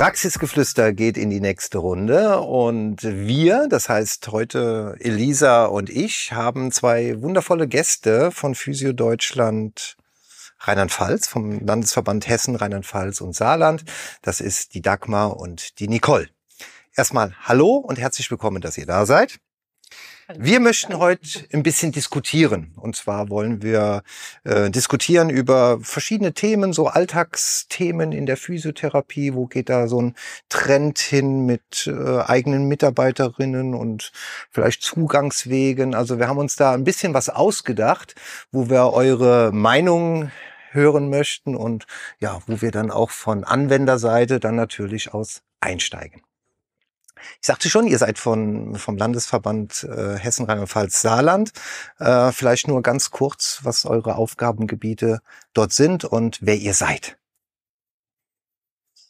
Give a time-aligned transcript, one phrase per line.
[0.00, 6.72] Praxisgeflüster geht in die nächste Runde und wir, das heißt heute Elisa und ich, haben
[6.72, 9.98] zwei wundervolle Gäste von Physio Deutschland
[10.60, 13.84] Rheinland-Pfalz, vom Landesverband Hessen, Rheinland-Pfalz und Saarland.
[14.22, 16.30] Das ist die Dagmar und die Nicole.
[16.96, 19.38] Erstmal hallo und herzlich willkommen, dass ihr da seid.
[20.38, 22.72] Wir möchten heute ein bisschen diskutieren.
[22.76, 24.02] Und zwar wollen wir
[24.44, 29.34] äh, diskutieren über verschiedene Themen, so Alltagsthemen in der Physiotherapie.
[29.34, 30.14] Wo geht da so ein
[30.48, 34.12] Trend hin mit äh, eigenen Mitarbeiterinnen und
[34.50, 35.94] vielleicht Zugangswegen?
[35.94, 38.14] Also wir haben uns da ein bisschen was ausgedacht,
[38.52, 40.30] wo wir eure Meinung
[40.70, 41.86] hören möchten und
[42.20, 46.22] ja, wo wir dann auch von Anwenderseite dann natürlich aus einsteigen.
[47.40, 51.52] Ich sagte schon, ihr seid von, vom Landesverband äh, Hessen, Rheinland-Pfalz, Saarland.
[51.98, 55.20] Äh, vielleicht nur ganz kurz, was eure Aufgabengebiete
[55.54, 57.16] dort sind und wer ihr seid.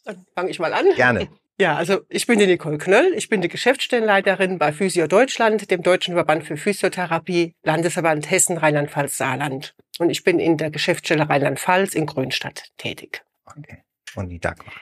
[0.03, 0.85] Dann fange ich mal an.
[0.95, 1.29] Gerne.
[1.59, 3.13] Ja, also ich bin die Nicole Knöll.
[3.15, 9.17] Ich bin die Geschäftsstellenleiterin bei Physio Deutschland, dem Deutschen Verband für Physiotherapie, Landesverband Hessen, Rheinland-Pfalz,
[9.17, 9.75] Saarland.
[9.99, 13.23] Und ich bin in der Geschäftsstelle Rheinland-Pfalz in Grünstadt tätig.
[13.45, 13.83] Okay.
[14.15, 14.73] Und die Dagmar.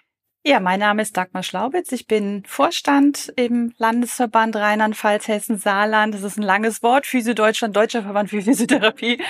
[0.45, 1.92] Ja, mein Name ist Dagmar Schlaubitz.
[1.92, 6.14] Ich bin Vorstand im Landesverband Rheinland-Pfalz, Hessen, Saarland.
[6.14, 7.06] Das ist ein langes Wort.
[7.06, 9.22] Physio Deutschland, Deutscher Verband für Physiotherapie.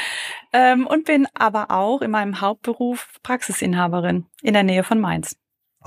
[0.54, 5.36] Ähm, und bin aber auch in meinem Hauptberuf Praxisinhaberin in der Nähe von Mainz.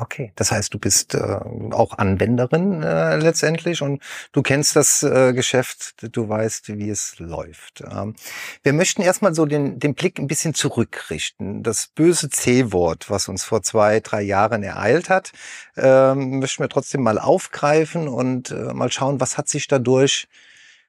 [0.02, 1.20] Okay, das heißt, du bist äh,
[1.70, 7.84] auch Anwenderin äh, letztendlich und du kennst das äh, Geschäft, du weißt, wie es läuft.
[7.88, 8.16] Ähm,
[8.64, 11.62] wir möchten erstmal so den, den Blick ein bisschen zurückrichten.
[11.62, 15.30] Das böse C-Wort, was uns vor zwei, drei Jahren ereilt hat,
[15.76, 20.26] ähm, möchten wir trotzdem mal aufgreifen und äh, mal schauen, was hat sich dadurch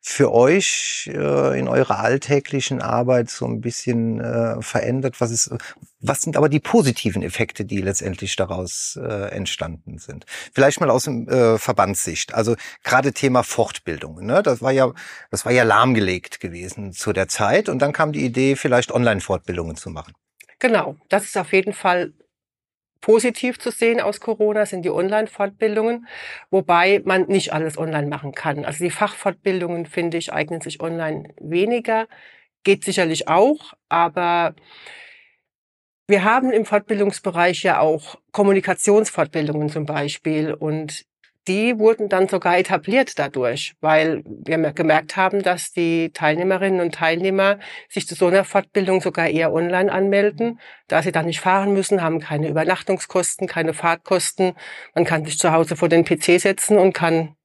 [0.05, 5.21] für euch äh, in eurer alltäglichen Arbeit so ein bisschen äh, verändert?
[5.21, 5.55] Was ist,
[6.01, 10.25] was sind aber die positiven Effekte, die letztendlich daraus äh, entstanden sind?
[10.53, 12.33] Vielleicht mal aus dem äh, Verbandssicht.
[12.33, 14.25] Also gerade Thema Fortbildung.
[14.25, 14.43] Ne?
[14.43, 14.91] Das war ja,
[15.31, 17.69] das war ja lahmgelegt gewesen zu der Zeit.
[17.69, 20.13] Und dann kam die Idee, vielleicht Online-Fortbildungen zu machen.
[20.59, 22.13] Genau, das ist auf jeden Fall
[23.03, 26.07] positiv zu sehen aus Corona sind die Online-Fortbildungen,
[26.49, 28.63] wobei man nicht alles online machen kann.
[28.63, 32.07] Also die Fachfortbildungen, finde ich, eignen sich online weniger.
[32.63, 34.55] Geht sicherlich auch, aber
[36.07, 41.03] wir haben im Fortbildungsbereich ja auch Kommunikationsfortbildungen zum Beispiel und
[41.47, 47.59] die wurden dann sogar etabliert dadurch, weil wir gemerkt haben, dass die Teilnehmerinnen und Teilnehmer
[47.89, 52.01] sich zu so einer Fortbildung sogar eher online anmelden, da sie dann nicht fahren müssen,
[52.01, 54.53] haben keine Übernachtungskosten, keine Fahrtkosten.
[54.95, 57.35] Man kann sich zu Hause vor den PC setzen und kann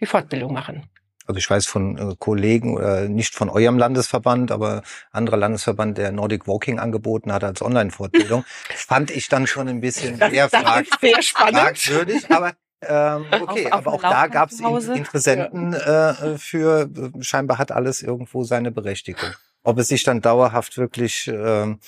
[0.00, 0.88] die Fortbildung machen.
[1.26, 4.82] Also ich weiß von äh, Kollegen, äh, nicht von eurem Landesverband, aber
[5.12, 8.44] anderer Landesverband, der Nordic Walking angeboten hat als Online-Fortbildung,
[8.74, 11.58] fand ich dann schon ein bisschen Das- das frag sehr spannend.
[11.58, 12.30] fragwürdig.
[12.30, 14.60] Aber ähm, okay, Auf- auf aber auch da gab es.
[14.60, 19.30] Interessenten äh, für, äh, scheinbar hat alles irgendwo seine Berechtigung.
[19.64, 21.78] Ob es sich dann dauerhaft wirklich ähm,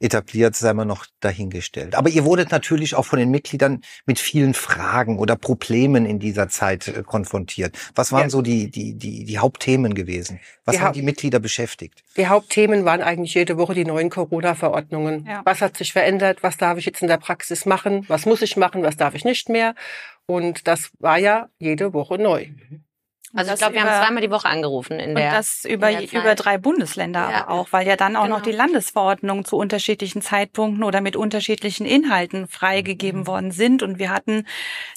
[0.00, 1.94] etabliert, sei mal noch dahingestellt.
[1.94, 6.48] Aber ihr wurdet natürlich auch von den Mitgliedern mit vielen Fragen oder Problemen in dieser
[6.48, 7.78] Zeit äh, konfrontiert.
[7.94, 8.28] Was waren Ja.
[8.30, 10.40] so die, die, die, die Hauptthemen gewesen?
[10.64, 12.02] Was Die haben die Mitglieder beschäftigt?
[12.16, 15.24] Die Hauptthemen waren eigentlich jede Woche die neuen Corona-Verordnungen.
[15.26, 15.42] Ja.
[15.44, 16.42] Was hat sich verändert?
[16.42, 18.04] Was darf ich jetzt in der Praxis machen?
[18.08, 18.82] Was muss ich machen?
[18.82, 19.74] Was darf ich nicht mehr?
[20.26, 22.46] Und das war ja jede Woche neu.
[23.34, 25.32] Also Das ich glaube, wir haben zweimal die Woche angerufen in Und der.
[25.32, 27.44] das über, über drei Bundesländer Ja.
[27.46, 28.50] aber auch, weil ja dann auch noch Genau.
[28.50, 33.82] die Landesverordnungen zu unterschiedlichen Zeitpunkten oder mit unterschiedlichen Inhalten freigegeben worden sind.
[33.82, 34.46] Und wir hatten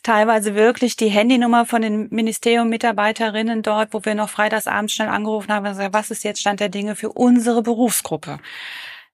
[0.03, 5.65] teilweise wirklich die Handynummer von den Ministerium-Mitarbeiterinnen dort, wo wir noch freitagsabends schnell angerufen haben
[5.65, 8.39] und gesagt, was ist jetzt Stand der Dinge für unsere Berufsgruppe?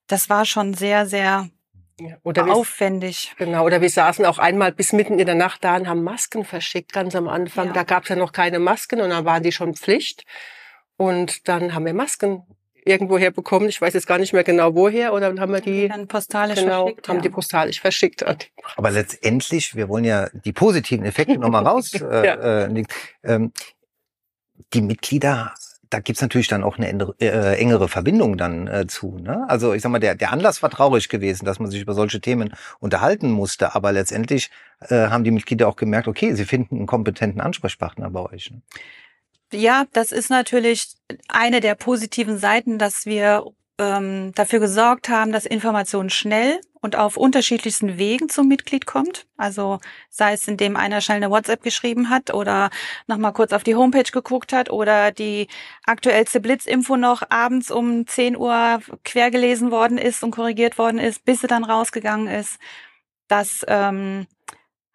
[0.08, 1.50] Das war schon sehr, sehr.
[2.24, 3.34] Oder wir, aufwendig.
[3.38, 6.46] genau, oder wir saßen auch einmal bis mitten in der Nacht da und haben Masken
[6.46, 7.68] verschickt, ganz am Anfang.
[7.68, 7.74] Ja.
[7.74, 10.26] Da gab es ja noch keine Masken und dann waren die schon Pflicht.
[10.98, 12.44] Und dann haben wir Masken
[12.86, 13.70] irgendwo herbekommen.
[13.70, 15.14] Ich weiß jetzt gar nicht mehr genau woher.
[15.14, 17.10] Oder dann haben wir die, Dann postalisch genau, verschickt.
[17.10, 17.22] haben ja.
[17.22, 18.26] die postalisch verschickt.
[18.76, 21.94] Aber letztendlich, wir wollen ja die positiven Effekte nochmal raus.
[21.94, 22.66] Äh, Ja.
[22.66, 22.84] äh,
[23.24, 23.52] ähm,
[24.74, 25.54] die Mitglieder,
[25.92, 29.18] da gibt's natürlich dann auch eine engere, äh, engere Verbindung dann äh, zu.
[29.20, 29.46] Ne?
[29.48, 32.22] Also ich sag mal, der, der Anlass war traurig gewesen, dass man sich über solche
[32.22, 34.50] Themen unterhalten musste, aber letztendlich
[34.88, 38.52] äh, haben die Mitglieder auch gemerkt, okay, sie finden einen kompetenten Ansprechpartner bei euch.
[38.52, 38.62] Ne?
[39.54, 40.96] Ja, das ist natürlich
[41.28, 43.44] eine der positiven Seiten, dass wir
[43.78, 49.28] ähm, dafür gesorgt haben, dass Information schnell und auf unterschiedlichsten Wegen zum Mitglied kommt.
[49.38, 49.80] Also
[50.10, 52.72] sei es, indem einer schnell eine WhatsApp geschrieben hat oder
[53.08, 55.48] nochmal kurz auf die Homepage geguckt hat oder die
[55.86, 61.24] aktuellste Blitzinfo noch abends um 10 Uhr quer gelesen worden ist und korrigiert worden ist,
[61.24, 62.58] bis sie dann rausgegangen ist.
[63.28, 64.26] Das ähm,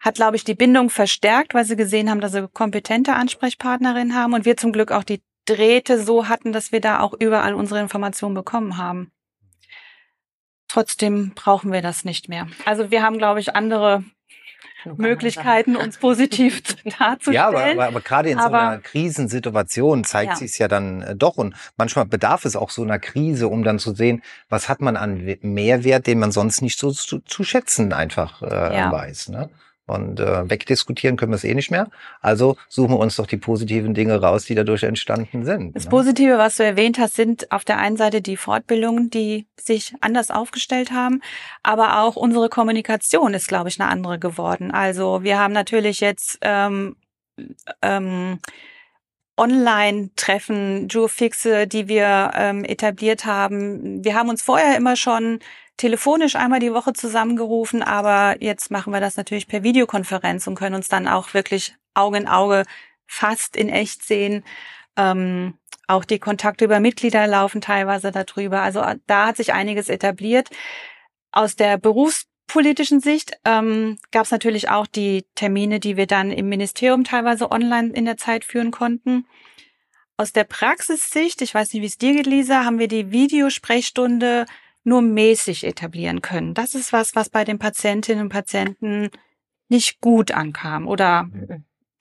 [0.01, 4.35] hat, glaube ich, die Bindung verstärkt, weil sie gesehen haben, dass sie kompetente Ansprechpartnerin haben
[4.35, 7.81] und wir zum Glück auch die Drähte so hatten, dass wir da auch überall unsere
[7.81, 9.13] Informationen bekommen haben.
[10.69, 12.47] Trotzdem brauchen wir das nicht mehr.
[12.65, 14.03] Also wir haben, glaube ich, andere
[14.97, 16.63] Möglichkeiten, uns positiv
[16.99, 17.35] darzustellen.
[17.35, 20.37] Ja, aber, aber, aber gerade in Aber- so einer Krisensituation zeigt Ja.
[20.37, 21.37] sich es ja dann äh, doch.
[21.37, 24.97] Und manchmal bedarf es auch so einer Krise, um dann zu sehen, was hat man
[24.97, 28.93] an We- Mehrwert, den man sonst nicht so zu, zu schätzen einfach äh, Ja.
[28.93, 29.29] weiß.
[29.31, 29.51] Ne?
[29.87, 31.89] Und äh, wegdiskutieren können wir es eh nicht mehr.
[32.21, 35.77] Also suchen wir uns doch die positiven Dinge raus, die dadurch entstanden sind.
[35.77, 35.91] Das ne?
[35.91, 40.33] Positive, was du erwähnt hast, sind auf der einen Seite die Fortbildungen, die sich anders
[40.33, 41.23] aufgestellt haben,
[41.63, 44.73] aber auch unsere Kommunikation ist, glaube ich, eine andere geworden.
[44.73, 46.97] Also wir haben natürlich jetzt ähm,
[47.81, 48.41] ähm,
[49.37, 54.05] Online-Treffen, Duofixe, die wir ähm, etabliert haben.
[54.05, 55.41] Wir haben uns vorher immer schon
[55.77, 60.75] telefonisch einmal die Woche zusammengerufen, aber jetzt machen wir das natürlich per Videokonferenz und können
[60.75, 62.65] uns dann auch wirklich Auge in Auge
[63.07, 64.45] fast in echt sehen.
[64.97, 68.63] Ähm, auch die Kontakte über Mitglieder laufen teilweise darüber.
[68.63, 70.49] Also äh, da hat sich einiges etabliert.
[71.31, 71.77] Aus der
[72.47, 77.51] berufspolitischen Sicht ähm, gab es natürlich auch die Termine, die wir dann im Ministerium teilweise
[77.51, 79.27] online in der Zeit führen konnten.
[80.17, 84.47] Aus der Praxissicht, ich weiß nicht, wie es dir geht, Lisa, haben wir die Videosprechstunde
[84.85, 86.55] nur mäßig etablieren können.
[86.55, 89.11] Das ist was, was bei den Patientinnen und Patienten
[89.69, 91.29] nicht gut ankam oder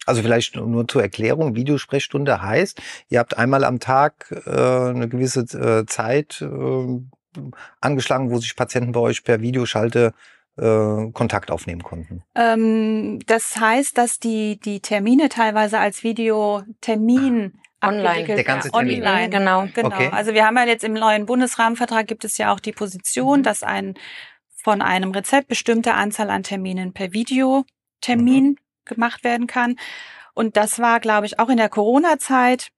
[0.05, 5.41] Also vielleicht nur zur Erklärung, Videosprechstunde heißt, ihr habt einmal am Tag äh, eine gewisse
[5.57, 7.01] äh, Zeit äh,
[7.81, 10.13] angeschlagen, wo sich Patienten bei euch per Videoschalte
[10.57, 12.23] äh, Kontakt aufnehmen konnten.
[12.35, 17.53] Ähm, das heißt, dass die, die Termine teilweise als Videotermin
[17.83, 18.09] Online.
[18.09, 18.87] abgewickelt Der ganze werden.
[18.87, 19.03] Termin.
[19.03, 19.29] Online.
[19.29, 19.67] Genau.
[19.73, 19.87] Genau.
[19.87, 20.09] Okay.
[20.11, 23.43] Also wir haben ja jetzt im neuen Bundesrahmenvertrag gibt es ja auch die Position, Mhm.
[23.43, 23.95] dass ein
[24.63, 28.57] von einem Rezept bestimmte Anzahl an Terminen per Videotermin Mhm.
[28.85, 29.75] gemacht werden kann.
[30.33, 32.69] Und das war, glaube ich, auch in der Corona-Zeit.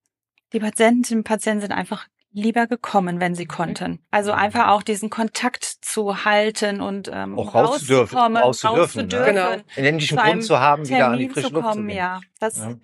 [0.54, 2.07] Die Patientinnen und Patienten sind einfach
[2.38, 3.48] lieber gekommen, wenn sie Mhm.
[3.50, 4.00] konnten.
[4.12, 9.18] Also einfach auch diesen Kontakt zu halten und ähm, Auch rauszukommen, raus zu dürfen, ne?
[9.18, 9.50] rauszudürfen, Genau.
[9.50, 11.88] Einen endlichen zu Grund zu haben, wieder an die Termin frische zu Luft zu kommen.
[11.88, 11.98] gehen.
[11.98, 12.75] Ja, das Ja.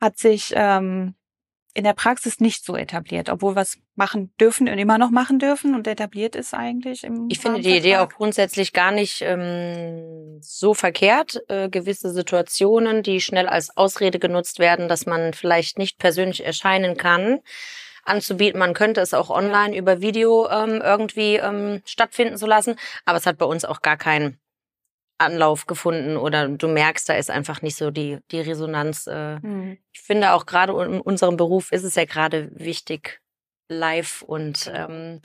[0.00, 1.14] hat sich ähm,
[1.74, 5.38] in der Praxis nicht so etabliert, obwohl wir es machen dürfen und immer noch machen
[5.38, 10.38] dürfen und etabliert ist eigentlich im Ich finde die Idee auch grundsätzlich gar nicht ähm,
[10.40, 11.40] so verkehrt.
[11.48, 16.96] Äh, gewisse Situationen, die schnell als Ausrede genutzt werden, dass man vielleicht nicht persönlich erscheinen
[16.96, 17.40] kann,
[18.08, 18.58] anzubieten.
[18.58, 23.26] Man könnte es auch online über Video ähm, irgendwie ähm, stattfinden zu lassen, aber es
[23.26, 24.38] hat bei uns auch gar keinen
[25.18, 29.06] Anlauf gefunden oder du merkst, da ist einfach nicht so die, die Resonanz.
[29.08, 29.40] Äh.
[29.40, 29.78] Hm.
[29.92, 33.20] Ich finde auch gerade in unserem Beruf ist es ja gerade wichtig,
[33.68, 35.20] live und ähm,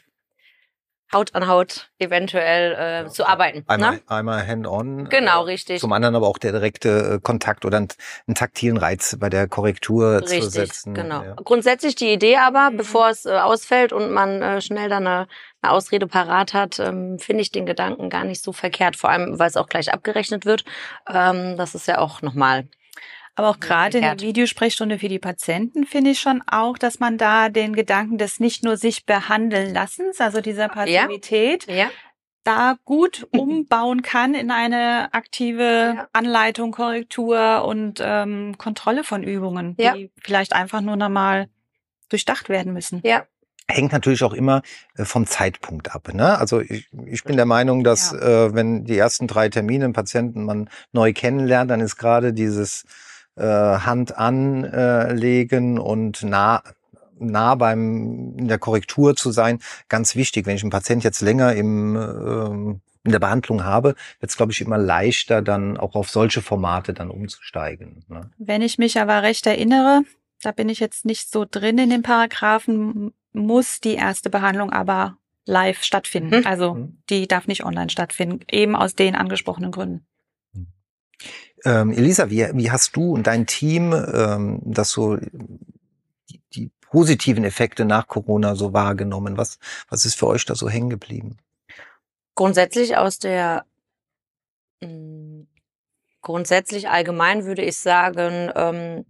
[1.14, 3.64] Haut an Haut eventuell äh, zu arbeiten.
[3.68, 4.02] Einmal, Ne?
[4.08, 5.10] einmal hand-on.
[5.10, 5.80] Genau, äh, richtig.
[5.80, 7.88] Zum anderen aber auch der direkte äh, Kontakt oder einen,
[8.28, 10.94] einen taktilen Reiz bei der Korrektur zu Richtig, setzen.
[10.94, 11.24] genau.
[11.24, 11.36] Ja.
[11.36, 12.78] Grundsätzlich die Idee aber, Mhm.
[12.78, 15.28] bevor es äh, ausfällt und man äh, schnell dann eine,
[15.62, 18.96] eine Ausrede parat hat, ähm, finde ich den Gedanken gar nicht so verkehrt.
[18.96, 20.64] Vor allem, weil es auch gleich abgerechnet wird.
[21.08, 22.68] Ähm, das ist ja auch nochmal.
[23.36, 24.20] Aber auch gerade in der.
[24.20, 28.64] Videosprechstunde für die Patienten finde ich schon auch, dass man da den Gedanken des nicht
[28.64, 31.90] nur sich behandeln Lassens, also dieser Passivität, Ja.
[32.44, 36.08] da gut umbauen kann in eine aktive Ja.
[36.14, 39.94] Anleitung, Korrektur und ähm, Kontrolle von Übungen, Ja.
[39.94, 41.48] die vielleicht einfach nur nochmal
[42.10, 43.02] durchdacht werden müssen.
[43.04, 43.26] Ja.
[43.68, 44.62] Hängt natürlich auch immer
[44.98, 46.14] äh, vom Zeitpunkt ab.
[46.14, 46.38] Ne?
[46.38, 50.44] Also ich, ich bin der Meinung, dass äh, wenn die ersten drei Termine einen Patienten
[50.46, 52.84] man neu kennenlernt, dann ist gerade dieses
[53.36, 56.64] äh, Hand anlegen und nah
[57.20, 60.46] nah beim in der Korrektur zu sein ganz wichtig.
[60.46, 64.54] Wenn ich einen Patient jetzt länger im ähm, in der Behandlung habe, wird es, glaube
[64.54, 68.06] ich, immer leichter, dann auch auf solche Formate dann umzusteigen.
[68.08, 68.30] Ne?
[68.38, 70.04] Wenn ich mich aber recht erinnere,
[70.42, 75.18] da bin ich jetzt nicht so drin in den Paragraphen, muss die erste Behandlung aber
[75.46, 76.40] live stattfinden.
[76.40, 76.48] Mhm.
[76.48, 76.98] Also Mhm.
[77.10, 80.06] die darf nicht online stattfinden, eben aus den angesprochenen Gründen.
[81.66, 87.44] Ähm, Elisa, wie, wie hast du und dein Team ähm, das so die, die positiven
[87.44, 89.38] Effekte nach Corona so wahrgenommen?
[89.38, 91.38] Was, was ist für euch da so hängen geblieben?
[92.36, 93.66] Grundsätzlich aus der
[94.82, 95.46] mh,
[96.22, 99.06] grundsätzlich allgemein würde ich sagen, ähm,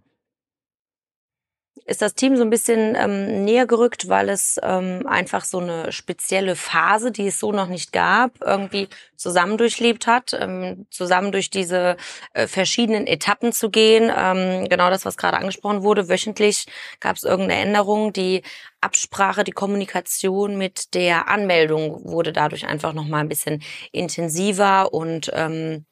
[1.85, 5.91] ist das Team so ein bisschen ähm, näher gerückt, weil es ähm, einfach so eine
[5.91, 11.49] spezielle Phase, die es so noch nicht gab, irgendwie zusammen durchlebt hat, ähm, zusammen durch
[11.49, 11.97] diese
[12.33, 14.11] äh, verschiedenen Etappen zu gehen.
[14.15, 16.09] Ähm, genau das, was gerade angesprochen wurde.
[16.09, 16.65] Wöchentlich
[16.99, 18.13] gab es irgendeine Änderung.
[18.13, 18.43] Die
[18.79, 23.61] Absprache, die Kommunikation mit der Anmeldung wurde dadurch einfach noch mal ein bisschen
[23.91, 25.85] intensiver und ähm,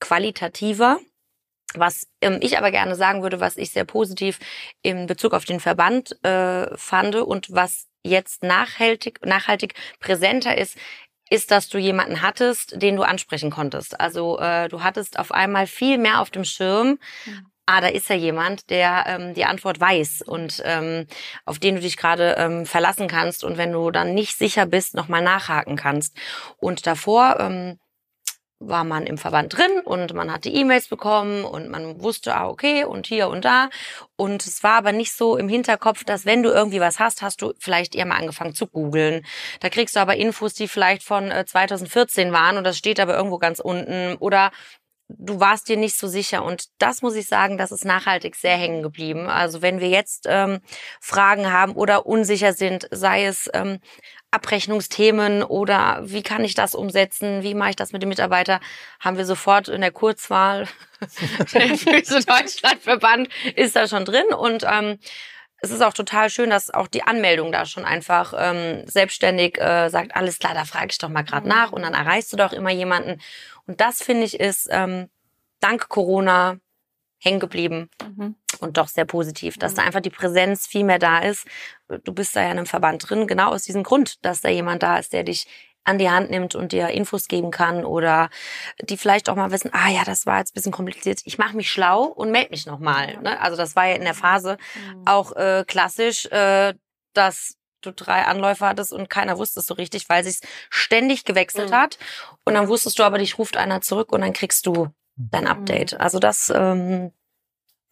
[0.00, 0.98] qualitativer.
[1.74, 4.38] Was ähm, ich aber gerne sagen würde, was ich sehr positiv
[4.82, 10.76] in Bezug auf den Verband äh, fand und was jetzt nachhaltig, nachhaltig präsenter ist,
[11.30, 13.98] ist, dass du jemanden hattest, den du ansprechen konntest.
[13.98, 16.98] Also äh, du hattest auf einmal viel mehr auf dem Schirm.
[17.24, 17.46] Mhm.
[17.66, 21.06] Ah, da ist ja jemand, der ähm, die Antwort weiß und ähm,
[21.46, 24.94] auf den du dich gerade ähm, verlassen kannst und wenn du dann nicht sicher bist,
[24.94, 26.14] nochmal nachhaken kannst.
[26.58, 27.78] Und davor ähm,
[28.68, 32.84] war man im Verband drin und man hatte E-Mails bekommen und man wusste, ah, okay,
[32.84, 33.70] und hier und da.
[34.16, 37.42] Und es war aber nicht so im Hinterkopf, dass wenn du irgendwie was hast, hast
[37.42, 39.24] du vielleicht eher mal angefangen zu googeln.
[39.60, 43.16] Da kriegst du aber Infos, die vielleicht von 2014 äh, waren und das steht aber
[43.16, 44.16] irgendwo ganz unten.
[44.18, 44.50] Oder
[45.08, 46.44] du warst dir nicht so sicher.
[46.44, 49.28] Und das muss ich sagen, das ist nachhaltig sehr hängen geblieben.
[49.28, 50.60] Also wenn wir jetzt ähm,
[51.00, 53.80] Fragen haben oder unsicher sind, sei es ähm,
[54.30, 58.60] Abrechnungsthemen oder wie kann ich das umsetzen, wie mache ich das mit dem Mitarbeiter,
[58.98, 60.66] haben wir sofort in der Kurzwahl
[61.52, 64.98] der Füße Deutschlandverband ist da schon drin und ähm,
[65.64, 69.88] es ist auch total schön, dass auch die Anmeldung da schon einfach ähm, selbstständig äh,
[69.88, 72.52] sagt, alles klar, da frage ich doch mal gerade nach und dann erreichst du doch
[72.52, 73.20] immer jemanden.
[73.66, 75.08] Und das finde ich ist ähm,
[75.60, 76.58] dank Corona
[77.18, 78.36] hängen geblieben mhm.
[78.60, 79.76] und doch sehr positiv, dass mhm.
[79.76, 81.46] da einfach die Präsenz viel mehr da ist.
[82.04, 84.82] Du bist da ja in einem Verband drin, genau aus diesem Grund, dass da jemand
[84.82, 85.46] da ist, der dich
[85.84, 88.30] an die Hand nimmt und dir Infos geben kann oder
[88.80, 91.56] die vielleicht auch mal wissen, ah ja, das war jetzt ein bisschen kompliziert, ich mache
[91.56, 93.18] mich schlau und melde mich nochmal.
[93.20, 93.38] Ne?
[93.40, 95.02] Also das war ja in der Phase mhm.
[95.06, 96.74] auch äh, klassisch, äh,
[97.12, 97.56] dass
[97.86, 101.74] du drei Anläufe hattest und keiner wusste es so richtig, weil sich ständig gewechselt mhm.
[101.74, 101.98] hat.
[102.44, 105.92] Und dann wusstest du aber, dich ruft einer zurück und dann kriegst du dein Update.
[105.92, 106.00] Mhm.
[106.00, 107.12] Also das ähm,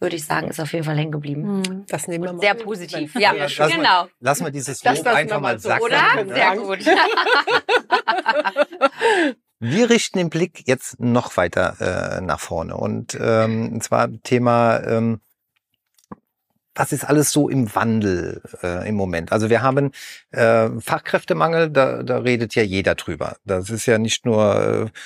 [0.01, 1.59] würde ich sagen, ist auf jeden Fall hängen geblieben.
[1.59, 1.87] Mhm.
[1.89, 2.41] Das nehmen wir mal.
[2.41, 3.15] Sehr positiv.
[3.15, 3.83] Ja, lass genau.
[3.83, 5.85] Mal, lass mal dieses Lob einfach mal sacken.
[5.85, 6.27] Oder?
[6.27, 6.79] Sehr gut.
[9.65, 15.21] Wir richten den Blick jetzt noch weiter äh, nach vorne und ähm, zwar Thema ähm,
[16.75, 19.33] was ist alles so im Wandel äh, im Moment?
[19.33, 19.93] Also wir haben
[20.31, 23.37] äh, Fachkräftemangel, da, da redet ja jeder drüber.
[23.45, 24.99] Das ist ja nicht nur äh,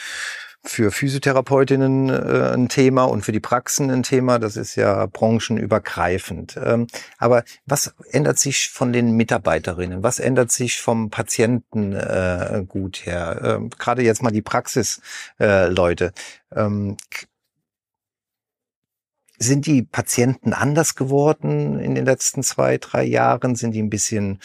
[0.68, 4.38] für Physiotherapeutinnen äh, ein Thema und für die Praxen ein Thema.
[4.38, 6.58] Das ist ja branchenübergreifend.
[6.62, 6.87] Ähm,
[7.18, 10.02] aber was ändert sich von den Mitarbeiterinnen?
[10.02, 12.64] Was ändert sich vom Patienten äh,
[13.02, 13.40] her?
[13.42, 16.12] Ähm, Gerade jetzt mal die Praxisleute.
[16.50, 16.96] Äh, ähm,
[19.38, 23.57] sind die Patienten anders geworden in den letzten zwei, drei Jahren?
[23.57, 24.40] Sind die ein bisschen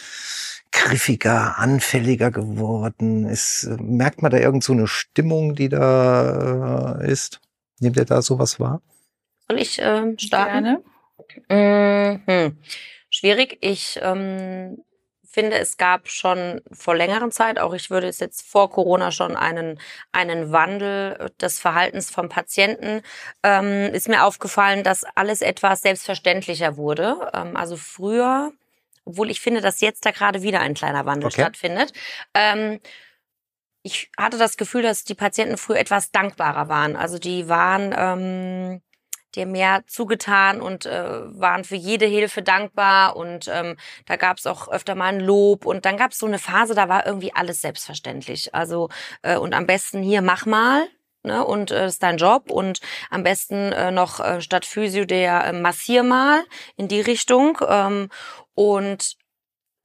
[0.70, 3.26] griffiger, anfälliger geworden?
[3.26, 7.40] Ist, merkt man da irgend so eine Stimmung, die da äh, ist?
[7.80, 8.82] Nehmt ihr da sowas wahr?
[9.48, 10.82] Soll ich ähm, starten?
[11.48, 12.22] Gerne.
[12.26, 12.56] Mhm.
[13.10, 13.58] Schwierig.
[13.60, 14.78] Ich ähm,
[15.32, 19.36] finde, es gab schon vor längerer Zeit, auch ich würde es jetzt vor Corona schon
[19.36, 19.80] einen,
[20.12, 23.02] einen Wandel des Verhaltens vom Patienten,
[23.42, 27.30] ähm, ist mir aufgefallen, dass alles etwas selbstverständlicher wurde.
[27.34, 28.52] Ähm, also früher
[29.04, 31.42] obwohl ich finde, dass jetzt da gerade wieder ein kleiner Wandel okay.
[31.42, 31.92] stattfindet.
[32.34, 32.78] Ähm,
[33.82, 36.94] ich hatte das Gefühl, dass die Patienten früher etwas dankbarer waren.
[36.94, 38.82] Also die waren ähm,
[39.32, 41.04] dir mehr zugetan und äh,
[41.38, 45.66] waren für jede Hilfe dankbar und ähm, da gab es auch öfter mal ein Lob
[45.66, 48.54] und dann gab es so eine Phase, da war irgendwie alles selbstverständlich.
[48.54, 48.88] Also
[49.22, 50.86] äh, und am besten hier mach mal,
[51.22, 55.44] ne, und äh, ist dein Job und am besten äh, noch äh, statt Physio der
[55.44, 56.44] äh, massier mal
[56.76, 58.08] in die Richtung ähm,
[58.54, 59.16] und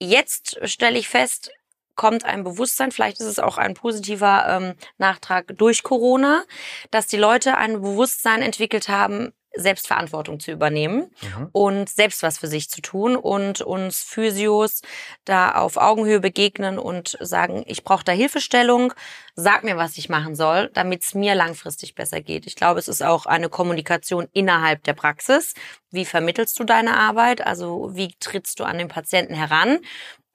[0.00, 1.50] jetzt stelle ich fest,
[1.98, 6.44] kommt ein Bewusstsein, vielleicht ist es auch ein positiver ähm, Nachtrag durch Corona,
[6.92, 11.48] dass die Leute ein Bewusstsein entwickelt haben, Selbstverantwortung zu übernehmen mhm.
[11.52, 14.82] und selbst was für sich zu tun und uns Physios
[15.24, 18.92] da auf Augenhöhe begegnen und sagen, ich brauche da Hilfestellung,
[19.34, 22.46] sag mir, was ich machen soll, damit es mir langfristig besser geht.
[22.46, 25.54] Ich glaube, es ist auch eine Kommunikation innerhalb der Praxis.
[25.90, 27.46] Wie vermittelst du deine Arbeit?
[27.46, 29.78] Also wie trittst du an den Patienten heran?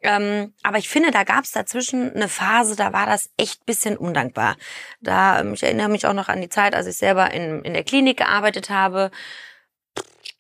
[0.04, 3.98] Ähm, aber ich finde, da gab es dazwischen eine Phase, da war das echt bisschen
[3.98, 4.58] undankbar.
[5.02, 7.74] Da, ähm, ich erinnere mich auch noch an die Zeit, als ich selber in, in
[7.74, 9.12] der Klinik gearbeitet habe.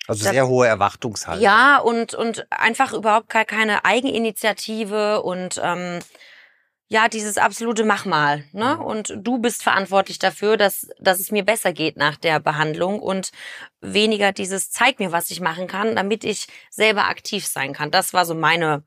[0.06, 1.42] Also sehr hohe Erwartungshaltung.
[1.44, 6.00] Ja, und, und einfach überhaupt gar keine Eigeninitiative und ähm,
[6.94, 8.44] ja, dieses absolute Mach mal.
[8.52, 8.78] Ne?
[8.78, 13.32] Und du bist verantwortlich dafür, dass, dass es mir besser geht nach der Behandlung und
[13.82, 17.90] weniger dieses Zeig mir, was ich machen kann, damit ich selber aktiv sein kann.
[17.90, 18.84] Das war so meine,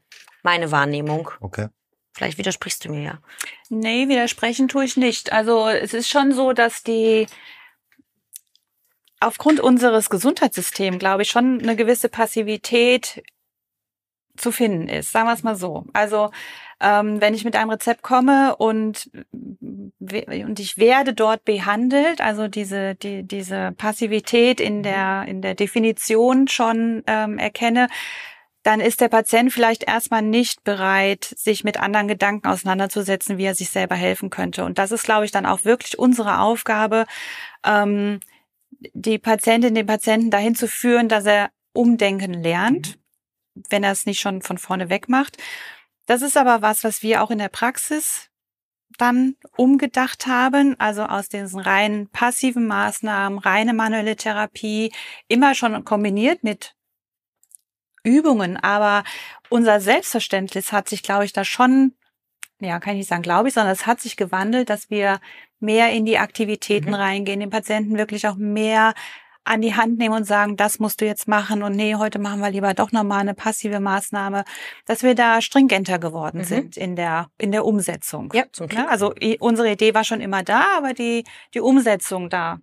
[0.47, 1.29] meine Wahrnehmung.
[1.41, 1.67] Okay.
[2.13, 3.19] Vielleicht widersprichst du mir ja.
[3.69, 5.33] Nee, widersprechen tue ich nicht.
[5.33, 7.27] Also es ist schon so, dass die
[9.19, 13.25] aufgrund unseres Gesundheitssystems, glaube ich, schon eine gewisse Passivität
[14.37, 15.11] zu finden ist.
[15.11, 15.85] Sagen wir es mal so.
[15.93, 16.31] Also
[16.81, 22.95] ähm, wenn ich mit einem Rezept komme und, und ich werde dort behandelt, also diese,
[22.95, 27.89] die, diese Passivität in der, in der Definition schon ähm, erkenne,
[28.67, 33.55] dann ist der Patient vielleicht erstmal nicht bereit, sich mit anderen Gedanken auseinanderzusetzen, wie er
[33.55, 34.65] sich selber helfen könnte.
[34.65, 37.07] Und das ist, glaube ich, dann auch wirklich unsere Aufgabe,
[37.65, 38.19] ähm,
[38.93, 42.99] die Patientin, den Patienten dahin zu führen, dass er umdenken lernt,
[43.71, 45.37] wenn er es nicht schon von vorne weg macht.
[46.07, 48.31] Das ist aber was, was wir auch in der Praxis
[48.99, 54.93] dann umgedacht haben, also aus diesen rein passiven Maßnahmen, reine manuelle Therapie,
[55.29, 56.77] immer schon kombiniert mit
[58.07, 59.05] Übungen, aber
[59.51, 61.93] unser Selbstverständnis hat sich, glaube ich, da schon,
[62.61, 65.21] ja, kann ich nicht sagen, glaube ich, sondern es hat sich gewandelt, dass wir
[65.61, 66.95] mehr in die Aktivitäten Mhm.
[66.95, 68.95] reingehen, den Patienten wirklich auch mehr
[69.45, 72.41] an die Hand nehmen und sagen, das musst du jetzt machen und nee, heute machen
[72.41, 74.45] wir lieber doch nochmal eine passive Maßnahme,
[74.87, 76.45] dass wir da stringenter geworden Mhm.
[76.45, 78.33] sind in der, in der Umsetzung.
[78.35, 78.81] Ja, zum Glück.
[78.81, 81.23] Ja, also unsere Idee war schon immer da, aber die,
[81.55, 82.59] die Umsetzung da.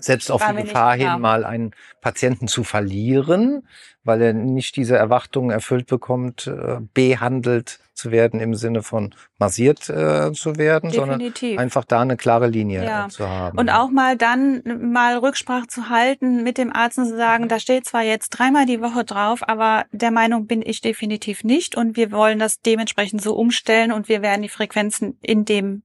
[0.00, 3.66] Selbst auf War die Gefahr hin, mal einen Patienten zu verlieren,
[4.04, 9.88] weil er nicht diese Erwartungen erfüllt bekommt, äh, behandelt zu werden im Sinne von massiert
[9.88, 11.58] äh, zu werden, sondern Definitiv.
[11.58, 13.06] einfach da eine klare Linie Ja.
[13.06, 13.58] äh, zu haben.
[13.58, 14.62] Und auch mal dann
[14.92, 18.66] mal Rücksprache zu halten mit dem Arzt und zu sagen, da steht zwar jetzt dreimal
[18.66, 23.22] die Woche drauf, aber der Meinung bin ich definitiv nicht und wir wollen das dementsprechend
[23.22, 25.82] so umstellen und wir werden die Frequenzen in dem,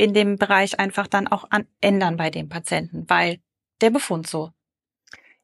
[0.00, 3.38] in dem Bereich einfach dann auch an, ändern bei dem Patienten, weil
[3.82, 4.50] der Befund so.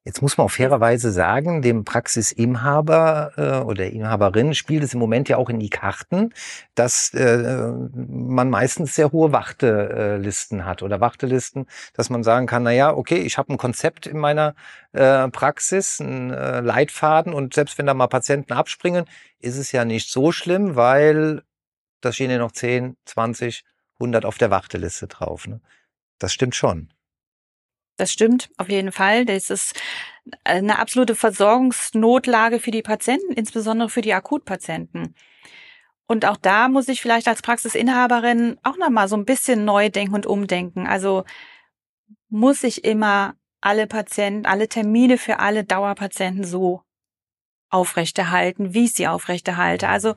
[0.03, 5.29] Jetzt muss man auf fairerweise sagen, dem Praxisinhaber äh, oder Inhaberin spielt es im Moment
[5.29, 6.33] ja auch in die Karten,
[6.75, 12.71] dass äh, man meistens sehr hohe Wartelisten hat oder Wartelisten, dass man sagen kann, na
[12.71, 14.55] ja, okay, ich habe ein Konzept in meiner
[14.93, 19.07] äh, Praxis, einen äh, Leitfaden und selbst wenn da mal Patienten abspringen,
[19.41, 21.43] ist es ja nicht so schlimm, weil
[22.01, 23.65] da stehen ja noch 10, 20,
[23.99, 25.47] 100 auf der Warteliste drauf.
[25.47, 25.61] Ne?
[26.19, 26.93] Das stimmt schon.
[27.97, 29.25] Das stimmt auf jeden Fall.
[29.25, 29.81] Das ist
[30.45, 35.15] eine absolute Versorgungsnotlage für die Patienten, insbesondere für die Akutpatienten.
[36.07, 40.15] Und auch da muss ich vielleicht als Praxisinhaberin auch nochmal so ein bisschen neu denken
[40.15, 40.87] und umdenken.
[40.87, 41.25] Also
[42.29, 46.83] muss ich immer alle Patienten, alle Termine für alle Dauerpatienten so
[47.71, 49.89] aufrechterhalten, wie ich sie aufrechterhalte.
[49.89, 50.15] Also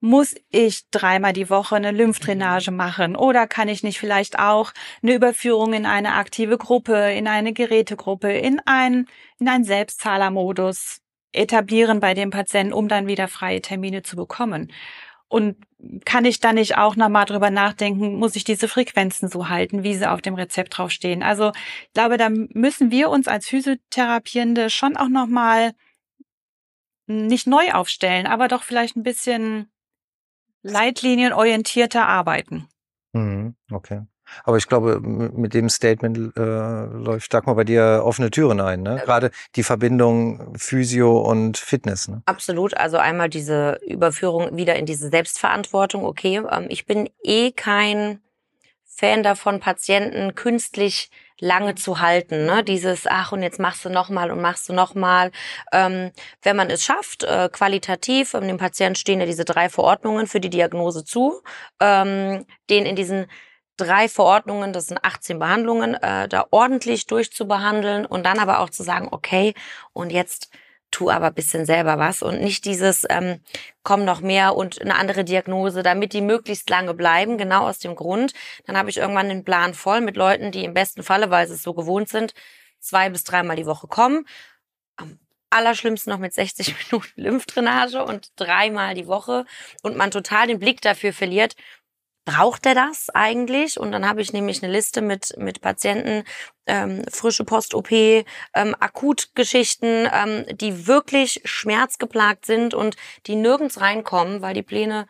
[0.00, 5.14] muss ich dreimal die Woche eine Lymphdrainage machen oder kann ich nicht vielleicht auch eine
[5.14, 9.06] Überführung in eine aktive Gruppe, in eine Gerätegruppe, in ein
[9.38, 11.00] in einen Selbstzahlermodus
[11.32, 14.70] etablieren bei dem Patienten, um dann wieder freie Termine zu bekommen.
[15.28, 15.56] Und
[16.04, 19.94] kann ich dann nicht auch nochmal drüber nachdenken, muss ich diese Frequenzen so halten, wie
[19.94, 21.22] sie auf dem Rezept draufstehen?
[21.22, 25.72] Also ich glaube, da müssen wir uns als Physiotherapierende schon auch nochmal
[27.06, 29.70] nicht neu aufstellen, aber doch vielleicht ein bisschen
[30.64, 32.68] leitlinienorientierter arbeiten.
[33.12, 34.02] Mhm, okay.
[34.42, 38.82] Aber ich glaube, mit dem Statement äh, läuft Dagmar bei dir offene Türen ein.
[38.82, 39.00] Ne?
[39.04, 42.08] Gerade die Verbindung Physio und Fitness.
[42.08, 42.22] Ne?
[42.24, 42.76] Absolut.
[42.76, 46.04] Also einmal diese Überführung wieder in diese Selbstverantwortung.
[46.04, 48.20] Okay, ähm, ich bin eh kein
[48.84, 52.46] Fan davon, Patienten künstlich lange zu halten.
[52.46, 52.64] Ne?
[52.64, 55.30] Dieses, ach, und jetzt machst du nochmal und machst du nochmal.
[55.72, 60.26] Ähm, wenn man es schafft, äh, qualitativ, ähm, dem Patienten stehen ja diese drei Verordnungen
[60.26, 61.42] für die Diagnose zu,
[61.80, 63.26] ähm, den in diesen
[63.76, 68.82] drei Verordnungen, das sind 18 Behandlungen, äh, da ordentlich durchzubehandeln und dann aber auch zu
[68.82, 69.54] sagen, okay,
[69.92, 70.50] und jetzt
[70.94, 73.40] tu aber bisschen selber was und nicht dieses, ähm,
[73.82, 77.96] komm noch mehr und eine andere Diagnose, damit die möglichst lange bleiben, genau aus dem
[77.96, 78.32] Grund.
[78.64, 81.54] Dann habe ich irgendwann den Plan voll mit Leuten, die im besten Falle, weil sie
[81.54, 82.32] es so gewohnt sind,
[82.78, 84.24] zwei bis dreimal die Woche kommen.
[84.94, 85.18] Am
[85.50, 89.46] allerschlimmsten noch mit 60 Minuten Lymphdrainage und dreimal die Woche
[89.82, 91.56] und man total den Blick dafür verliert,
[92.24, 93.78] braucht er das eigentlich?
[93.78, 96.24] Und dann habe ich nämlich eine Liste mit, mit Patienten,
[96.66, 98.24] ähm, frische Post-OP, ähm,
[98.80, 105.06] Akutgeschichten, ähm, die wirklich schmerzgeplagt sind und die nirgends reinkommen, weil die Pläne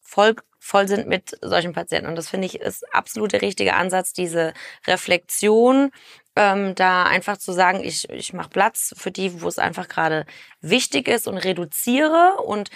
[0.00, 2.08] voll, voll sind mit solchen Patienten.
[2.08, 4.52] Und das finde ich ist absolut der richtige Ansatz, diese
[4.86, 5.90] Reflexion
[6.36, 10.24] ähm, da einfach zu sagen, ich, ich mache Platz für die, wo es einfach gerade
[10.60, 12.70] wichtig ist und reduziere und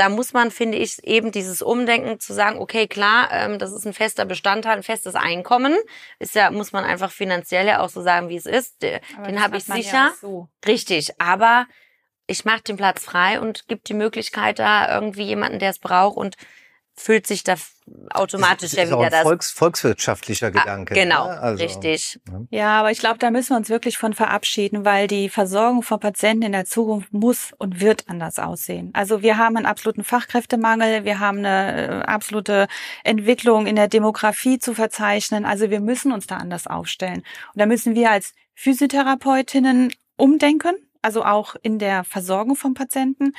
[0.00, 3.84] da muss man, finde ich, eben dieses Umdenken zu sagen, okay, klar, ähm, das ist
[3.84, 5.76] ein fester Bestandteil, ein festes Einkommen.
[6.18, 8.82] Ist ja, muss man einfach finanziell ja auch so sagen, wie es ist.
[9.18, 10.10] Aber Den habe ich ja sicher.
[10.10, 10.48] auch so.
[10.66, 11.66] Richtig, aber
[12.26, 16.16] ich mache den Platz frei und gebe die Möglichkeit da irgendwie jemanden, der es braucht
[16.16, 16.36] und
[16.94, 17.56] füllt sich da
[18.12, 19.22] automatisch ja ist auch wieder ein das.
[19.22, 20.94] Volks, volkswirtschaftlicher Gedanke.
[20.94, 21.40] genau, ne?
[21.40, 22.20] Also, richtig.
[22.50, 26.00] Ja, aber ich glaube, da müssen wir uns wirklich von verabschieden, weil die Versorgung von
[26.00, 28.90] Patienten in der Zukunft muss und wird anders aussehen.
[28.94, 32.68] Also wir haben einen absoluten Fachkräftemangel, wir haben eine äh, absolute
[33.04, 35.44] Entwicklung in der Demografie zu verzeichnen.
[35.44, 37.22] Also wir müssen uns da anders aufstellen.
[37.54, 43.32] Und da müssen wir als Physiotherapeutinnen umdenken, also auch in der Versorgung von Patienten.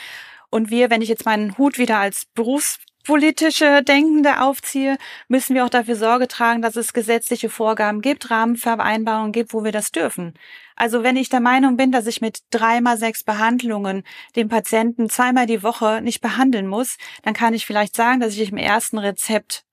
[0.52, 5.70] Und wir, wenn ich jetzt meinen Hut wieder als berufspolitische Denkende aufziehe, müssen wir auch
[5.70, 10.34] dafür Sorge tragen, dass es gesetzliche Vorgaben gibt, Rahmenvereinbarungen gibt, wo wir das dürfen.
[10.76, 14.04] Also wenn ich der Meinung bin, dass ich mit dreimal sechs Behandlungen
[14.36, 18.52] den Patienten zweimal die Woche nicht behandeln muss, dann kann ich vielleicht sagen, dass ich
[18.52, 19.64] im ersten Rezept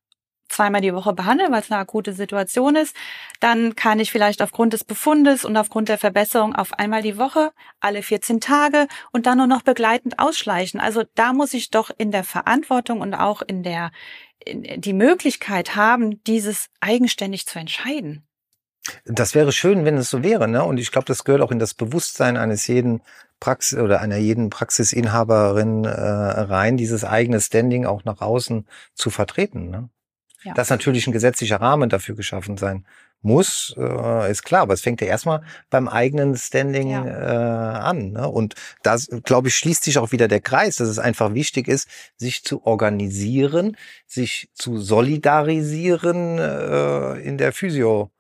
[0.49, 2.95] zweimal die Woche behandle, weil es eine akute Situation ist.
[3.41, 7.53] Dann kann ich vielleicht aufgrund des Befundes und aufgrund der Verbesserung auf einmal die Woche,
[7.81, 10.81] alle 14 Tage und dann nur noch begleitend ausschleichen.
[10.81, 13.91] Also da muss ich doch in der Verantwortung und auch in der
[14.45, 18.25] in, die Möglichkeit haben, dieses eigenständig zu entscheiden.
[19.05, 20.65] Das wäre schön, wenn es so wäre, ne?
[20.65, 23.03] Und ich glaube, das gehört auch in das Bewusstsein eines jeden
[23.41, 29.71] Praxis oder einer jeden Praxisinhaberin äh, rein, dieses eigene Standing auch nach außen zu vertreten.
[29.71, 29.91] Ne?
[30.45, 30.55] Ja.
[30.55, 32.87] Dass natürlich ein gesetzlicher Rahmen dafür geschaffen sein
[33.23, 34.63] muss, äh, ist klar.
[34.63, 37.05] Aber es fängt ja erstmal beim eigenen Standing Ja.
[37.05, 38.13] äh, an.
[38.13, 38.29] Ne?
[38.29, 41.89] Und das, glaube ich, schließt sich auch wieder der Kreis, dass es einfach wichtig ist,
[42.17, 48.11] sich zu organisieren, sich zu solidarisieren äh, in der Physio.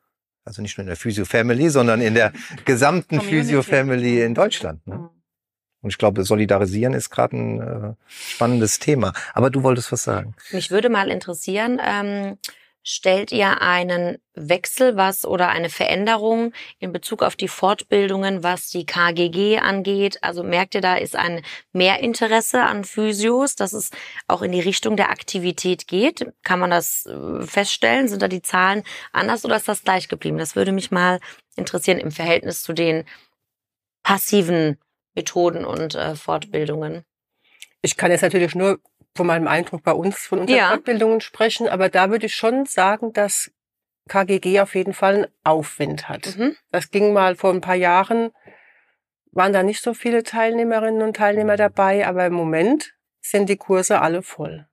[0.45, 2.33] Also nicht nur in der Physio Family, sondern in der
[2.65, 3.43] gesamten Community.
[3.45, 4.85] Physio Family in Deutschland.
[4.87, 5.11] Ne?
[5.81, 9.13] Und ich glaube, Solidarisieren ist gerade ein äh, spannendes Thema.
[9.35, 10.35] Aber du wolltest was sagen.
[10.51, 12.39] Mich würde mal interessieren, ähm,
[12.83, 18.87] stellt ihr einen Wechsel was oder eine Veränderung in Bezug auf die Fortbildungen, was die
[18.87, 20.19] KGG angeht?
[20.23, 23.91] Also merkt ihr, da ist ein Mehrinteresse an Physios, dass es
[24.27, 26.33] auch in die Richtung der Aktivität geht?
[26.43, 28.09] Kann man das äh, feststellen?
[28.09, 30.39] Sind da die Zahlen anders oder ist das gleich geblieben?
[30.39, 31.21] Das würde mich mal
[31.57, 33.05] interessieren im Verhältnis zu den
[34.03, 34.79] passiven
[35.19, 37.05] Methoden und äh, Fortbildungen.
[37.83, 38.79] Ich kann jetzt natürlich nur
[39.15, 40.69] von meinem Eindruck bei uns, von unseren Ja.
[40.71, 43.51] Fortbildungen sprechen, aber da würde ich schon sagen, dass
[44.09, 46.37] KGG auf jeden Fall einen Aufwind hat.
[46.37, 46.57] Mhm.
[46.71, 48.31] Das ging mal vor ein paar Jahren,
[49.33, 54.01] waren da nicht so viele Teilnehmerinnen und Teilnehmer dabei, aber im Moment sind die Kurse
[54.01, 54.67] alle voll.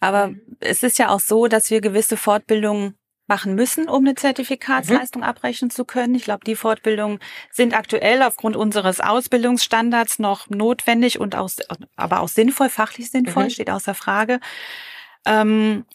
[0.00, 2.98] Aber es ist ja auch so, dass wir gewisse Fortbildungen
[3.32, 6.14] machen müssen, um eine Zertifikatsleistung abrechnen zu können.
[6.14, 7.18] Ich glaube, die Fortbildungen
[7.50, 11.48] sind aktuell aufgrund unseres Ausbildungsstandards noch notwendig und auch,
[11.96, 13.50] aber auch sinnvoll, fachlich sinnvoll, Mhm.
[13.50, 14.38] steht außer Frage.
[15.24, 15.86] Ähm,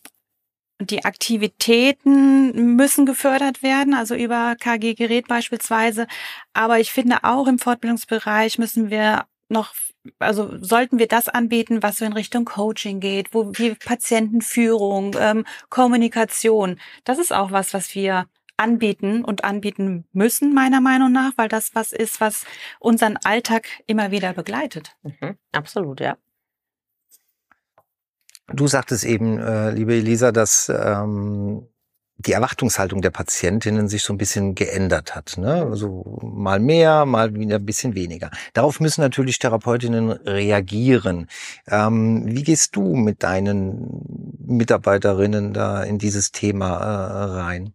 [0.79, 6.07] die Aktivitäten müssen gefördert werden, also über KG-Gerät beispielsweise.
[6.53, 9.73] Aber ich finde auch im Fortbildungsbereich müssen wir noch,
[10.19, 15.45] also sollten wir das anbieten, was so in Richtung Coaching geht, wo wie Patientenführung, ähm,
[15.69, 16.79] Kommunikation.
[17.03, 18.25] Das ist auch was, was wir
[18.57, 22.43] anbieten und anbieten müssen, meiner Meinung nach, weil das was ist, was
[22.79, 24.95] unseren Alltag immer wieder begleitet.
[25.03, 25.37] Mhm.
[25.51, 26.17] Absolut, ja.
[28.47, 31.67] Du sagtest eben, äh, liebe Elisa, dass ähm,
[32.17, 35.37] die Erwartungshaltung der Patientinnen sich so ein bisschen geändert hat.
[35.37, 35.67] Ne?
[35.69, 38.31] Also mal mehr, mal wieder ein bisschen weniger.
[38.53, 41.27] Darauf müssen natürlich Therapeutinnen reagieren.
[41.67, 47.73] Ähm, wie gehst du mit deinen Mitarbeiterinnen da in dieses Thema äh, rein?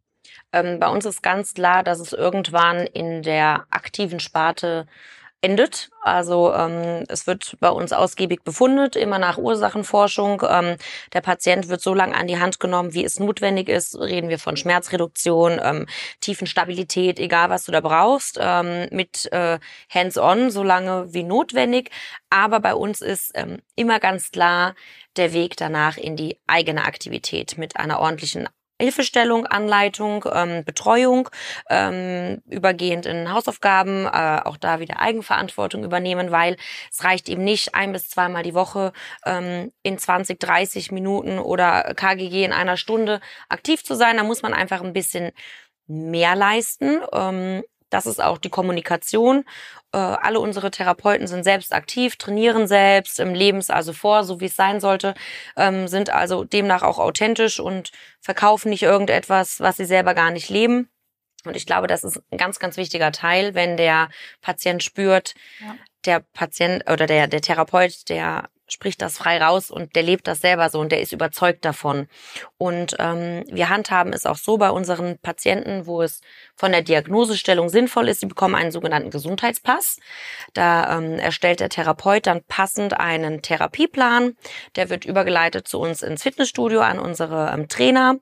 [0.53, 4.87] Ähm, bei uns ist ganz klar, dass es irgendwann in der aktiven Sparte
[5.43, 5.91] endet.
[6.01, 10.43] Also ähm, es wird bei uns ausgiebig befundet, immer nach Ursachenforschung.
[10.49, 10.77] Ähm,
[11.13, 13.99] der Patient wird so lange an die Hand genommen, wie es notwendig ist.
[13.99, 15.87] Reden wir von Schmerzreduktion, ähm,
[16.21, 19.59] Tiefenstabilität, egal was du da brauchst, ähm, mit äh,
[19.91, 21.91] Hands-on, so lange wie notwendig.
[22.31, 24.75] Aber bei uns ist ähm, immer ganz klar
[25.17, 28.49] der Weg danach in die eigene Aktivität mit einer ordentlichen
[28.83, 31.29] Hilfestellung, Anleitung, ähm, Betreuung,
[31.71, 36.57] ähm, übergehend in Hausaufgaben, äh, auch da wieder Eigenverantwortung übernehmen, weil
[36.91, 38.93] es reicht eben nicht ein bis zweimal die Woche
[39.25, 44.17] ähm, in 20, 30 Minuten oder KGG in einer Stunde aktiv zu sein.
[44.17, 45.31] Da muss man einfach ein bisschen
[45.87, 47.03] mehr leisten.
[47.13, 47.63] Ähm,
[47.93, 49.45] das ist auch die Kommunikation.
[49.93, 54.47] Äh, alle unsere Therapeuten sind selbst aktiv, trainieren selbst, im Lebens also vor, so wie
[54.47, 55.15] es sein sollte,
[55.57, 60.49] ähm, sind also demnach auch authentisch und verkaufen nicht irgendetwas, was sie selber gar nicht
[60.49, 60.89] leben.
[61.45, 64.09] Und ich glaube, das ist ein ganz, ganz wichtiger Teil, wenn der
[64.41, 65.75] Patient spürt, Ja.
[66.07, 70.41] Der Patient oder der, der Therapeut, der spricht das frei raus und der lebt das
[70.41, 72.09] selber so und der ist überzeugt davon.
[72.59, 76.21] Und ähm, wir handhaben es auch so bei unseren Patienten, wo es
[76.57, 79.99] von der Diagnosestellung sinnvoll ist, sie bekommen einen sogenannten Gesundheitspass.
[80.55, 84.37] Da ähm, erstellt der Therapeut dann passend einen Therapieplan.
[84.77, 88.17] Der wird übergeleitet zu uns ins Fitnessstudio an unsere ähm, Trainer.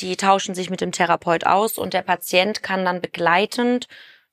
[0.00, 3.86] Die tauschen sich mit dem Therapeut aus und der Patient kann dann begleitend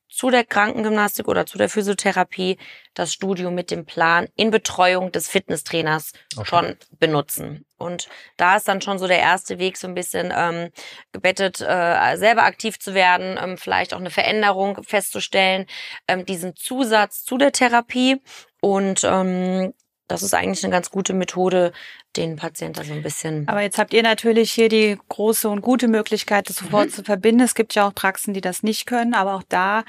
[0.10, 2.58] zu der Krankengymnastik oder zu der Physiotherapie
[2.94, 6.48] das Studio mit dem Plan in Betreuung des Fitnesstrainers Okay.
[6.48, 7.66] schon benutzen.
[7.78, 10.70] Und da ist dann schon so der erste Weg, so ein bisschen ähm,
[11.12, 15.68] gebettet, äh, selber aktiv zu werden, ähm, vielleicht auch eine Veränderung festzustellen,
[16.08, 18.22] ähm, diesen Zusatz zu der Therapie.
[18.62, 19.74] Und ähm,
[20.08, 21.72] das ist eigentlich eine ganz gute Methode,
[22.16, 23.48] den Patienten so ein bisschen.
[23.48, 27.42] Aber jetzt habt ihr natürlich hier die große und gute Möglichkeit, das sofort zu verbinden.
[27.42, 29.84] Es gibt ja auch Praxen, die das nicht können, aber auch da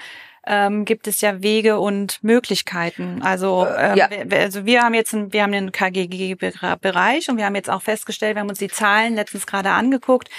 [0.51, 3.21] ähm, gibt es ja Wege und Möglichkeiten.
[3.23, 4.09] Also, ähm, ja.
[4.11, 7.83] wir- also wir haben jetzt einen, wir haben einen KGG-Bereich und wir haben jetzt auch
[7.83, 10.31] festgestellt, wir haben uns die Zahlen letztens gerade angeguckt,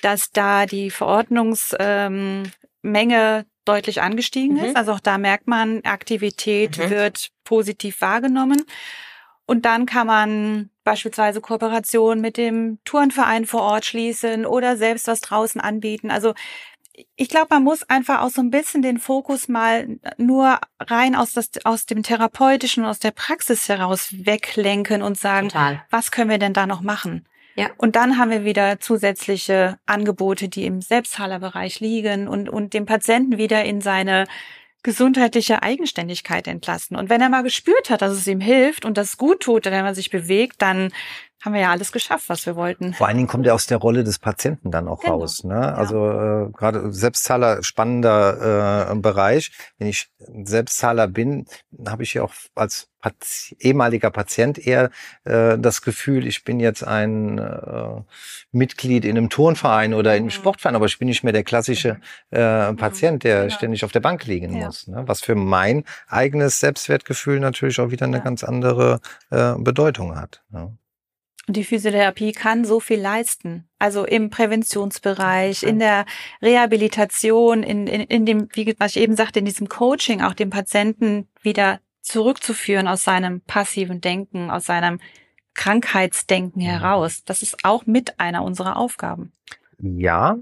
[0.00, 2.48] dass da die Verordnungsmenge
[2.82, 4.64] ähm, deutlich angestiegen Mhm.
[4.64, 4.76] ist.
[4.76, 6.90] Also auch da merkt man, Aktivität Mhm.
[6.90, 8.64] wird positiv wahrgenommen.
[9.48, 15.22] Und dann kann man beispielsweise Kooperation mit dem Turnverein vor Ort schließen oder selbst was
[15.22, 16.10] draußen anbieten.
[16.10, 16.34] Also
[17.16, 21.32] ich glaube, man muss einfach auch so ein bisschen den Fokus mal nur rein aus,
[21.32, 25.82] das, aus dem therapeutischen, aus der Praxis heraus weglenken und sagen, Total.
[25.88, 27.26] was können wir denn da noch machen?
[27.54, 27.70] Ja.
[27.78, 33.38] Und dann haben wir wieder zusätzliche Angebote, die im Selbstzahlerbereich liegen und, und dem Patienten
[33.38, 34.26] wieder in seine
[34.82, 36.96] gesundheitliche Eigenständigkeit entlassen.
[36.96, 39.84] Und wenn er mal gespürt hat, dass es ihm hilft und das gut tut, wenn
[39.84, 40.92] man sich bewegt, dann
[41.40, 42.94] haben wir ja alles geschafft, was wir wollten.
[42.94, 45.18] Vor allen Dingen kommt er aus der Rolle des Patienten dann auch Genau.
[45.20, 45.44] raus.
[45.44, 45.74] Ne?
[45.74, 49.52] Also äh, gerade Selbstzahler, spannender äh, Bereich.
[49.78, 51.46] Wenn ich Selbstzahler bin,
[51.86, 54.90] habe ich ja auch als Pati ehemaliger Patient eher
[55.24, 58.02] äh, das Gefühl, ich bin jetzt ein äh,
[58.50, 60.30] Mitglied in einem Turnverein oder in einem Mhm.
[60.30, 63.54] Sportverein, aber ich bin nicht mehr der klassische äh, Patient, der genau.
[63.54, 64.66] ständig auf der Bank liegen Ja.
[64.66, 64.88] muss.
[64.88, 65.04] Ne?
[65.06, 68.24] Was für mein eigenes Selbstwertgefühl natürlich auch wieder eine Ja.
[68.24, 70.42] ganz andere äh, Bedeutung hat.
[70.50, 70.76] Ne?
[71.48, 73.66] Und die Physiotherapie kann so viel leisten.
[73.78, 76.04] Also im Präventionsbereich, in der
[76.42, 80.50] Rehabilitation, in, in, in dem, wie was ich eben sagte, in diesem Coaching auch den
[80.50, 85.00] Patienten wieder zurückzuführen aus seinem passiven Denken, aus seinem
[85.54, 87.24] Krankheitsdenken heraus.
[87.24, 89.32] Das ist auch mit einer unserer Aufgaben.
[89.80, 90.36] Ja,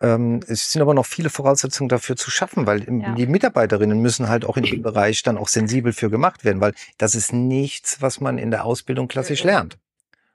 [0.00, 3.14] ähm, es sind aber noch viele Voraussetzungen dafür zu schaffen, weil ähm, Ja.
[3.14, 6.72] die Mitarbeiterinnen müssen halt auch in dem Bereich dann auch sensibel für gemacht werden, weil
[6.98, 9.50] das ist nichts, was man in der Ausbildung klassisch Mhm.
[9.50, 9.78] lernt.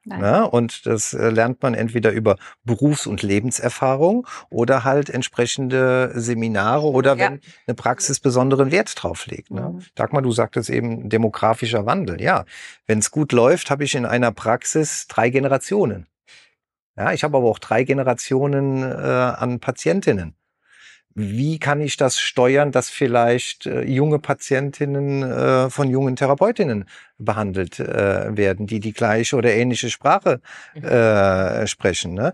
[0.08, 0.22] Nein.
[0.22, 0.50] Ne?
[0.50, 7.18] Und das äh, lernt man entweder über Berufs- und Lebenserfahrung oder halt entsprechende Seminare oder
[7.18, 7.26] Ja.
[7.32, 9.52] wenn eine Praxis besonderen Wert drauf legt.
[9.52, 9.62] Ne?
[9.74, 9.82] Mhm.
[9.96, 12.22] Dagmar, du sagtest eben demografischer Wandel.
[12.22, 12.46] Ja,
[12.86, 16.08] wenn es gut läuft, habe ich in einer Praxis drei Generationen.
[16.96, 20.36] Ja, ich habe aber auch drei Generationen äh, an Patientinnen.
[21.20, 27.80] Wie kann ich das steuern, dass vielleicht äh, junge Patientinnen äh, von jungen Therapeutinnen behandelt
[27.80, 30.42] äh, werden, die die gleiche oder ähnliche Sprache
[30.76, 32.14] äh, sprechen?
[32.14, 32.34] Ne?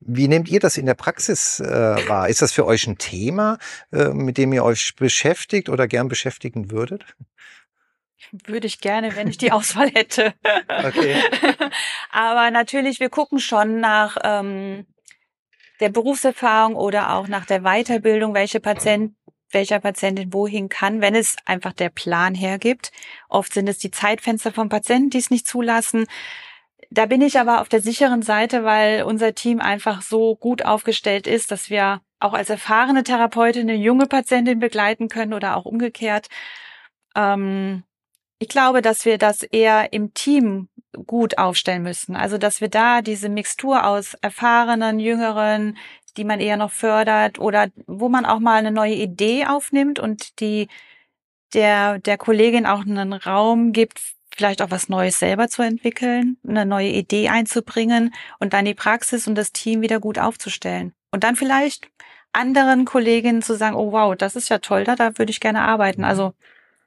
[0.00, 2.28] Wie nehmt ihr das in der Praxis wahr?
[2.28, 3.58] Ist das für euch ein Thema,
[3.92, 7.04] mit dem ihr euch beschäftigt oder gern beschäftigen würdet?
[8.32, 10.34] Würde ich gerne, wenn ich die Auswahl hätte.
[10.66, 11.16] Okay.
[12.10, 14.86] Aber natürlich, wir gucken schon nach ähm,
[15.80, 19.14] der Berufserfahrung oder auch nach der Weiterbildung, welche Patient,
[19.50, 22.92] welcher Patientin wohin kann, wenn es einfach der Plan hergibt.
[23.28, 26.06] Oft sind es die Zeitfenster vom Patienten, die es nicht zulassen.
[26.90, 31.26] Da bin ich aber auf der sicheren Seite, weil unser Team einfach so gut aufgestellt
[31.26, 36.28] ist, dass wir auch als erfahrene Therapeutin eine junge Patientin begleiten können oder auch umgekehrt.
[37.16, 37.84] Ähm,
[38.40, 40.69] ich glaube, dass wir das eher im Team
[41.06, 42.16] gut aufstellen müssen.
[42.16, 45.76] Also, dass wir da diese Mixtur aus erfahrenen, jüngeren,
[46.16, 50.40] die man eher noch fördert oder wo man auch mal eine neue Idee aufnimmt und
[50.40, 50.68] die
[51.54, 54.00] der, der Kollegin auch einen Raum gibt,
[54.36, 59.26] vielleicht auch was Neues selber zu entwickeln, eine neue Idee einzubringen und dann die Praxis
[59.26, 60.94] und das Team wieder gut aufzustellen.
[61.10, 61.90] Und dann vielleicht
[62.32, 65.62] anderen Kolleginnen zu sagen, oh wow, das ist ja toll, da, da würde ich gerne
[65.62, 66.04] arbeiten.
[66.04, 66.34] Also,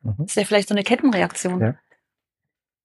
[0.04, 0.26] Mhm.
[0.26, 1.62] ist ja vielleicht so eine Kettenreaktion.
[1.62, 1.76] Ja.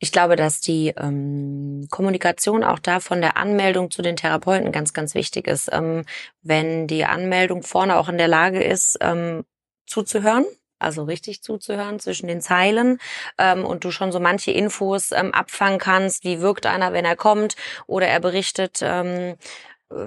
[0.01, 4.93] Ich glaube, dass die ähm, Kommunikation auch da von der Anmeldung zu den Therapeuten ganz,
[4.93, 5.71] ganz wichtig ist.
[5.73, 6.05] Ähm,
[6.43, 9.45] wenn die Anmeldung vorne auch in der Lage ist, ähm,
[9.87, 10.45] zuzuhören,
[10.79, 12.99] also richtig zuzuhören zwischen den Zeilen
[13.39, 17.17] ähm, und du schon so manche Infos ähm, abfangen kannst, wie wirkt einer, wenn er
[17.17, 17.57] kommt
[17.87, 19.37] oder er berichtet, ähm, äh,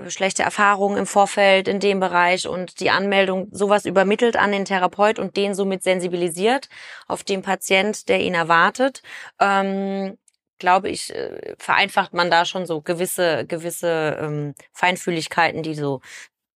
[0.10, 5.18] schlechte Erfahrungen im Vorfeld in dem Bereich und die Anmeldung sowas übermittelt an den Therapeut
[5.18, 6.70] und den somit sensibilisiert
[7.08, 9.02] auf den Patient, der ihn erwartet.
[9.40, 10.18] Ähm,
[10.60, 16.02] glaube ich, äh, vereinfacht man da schon so gewisse, gewisse ähm, Feinfühligkeiten, die so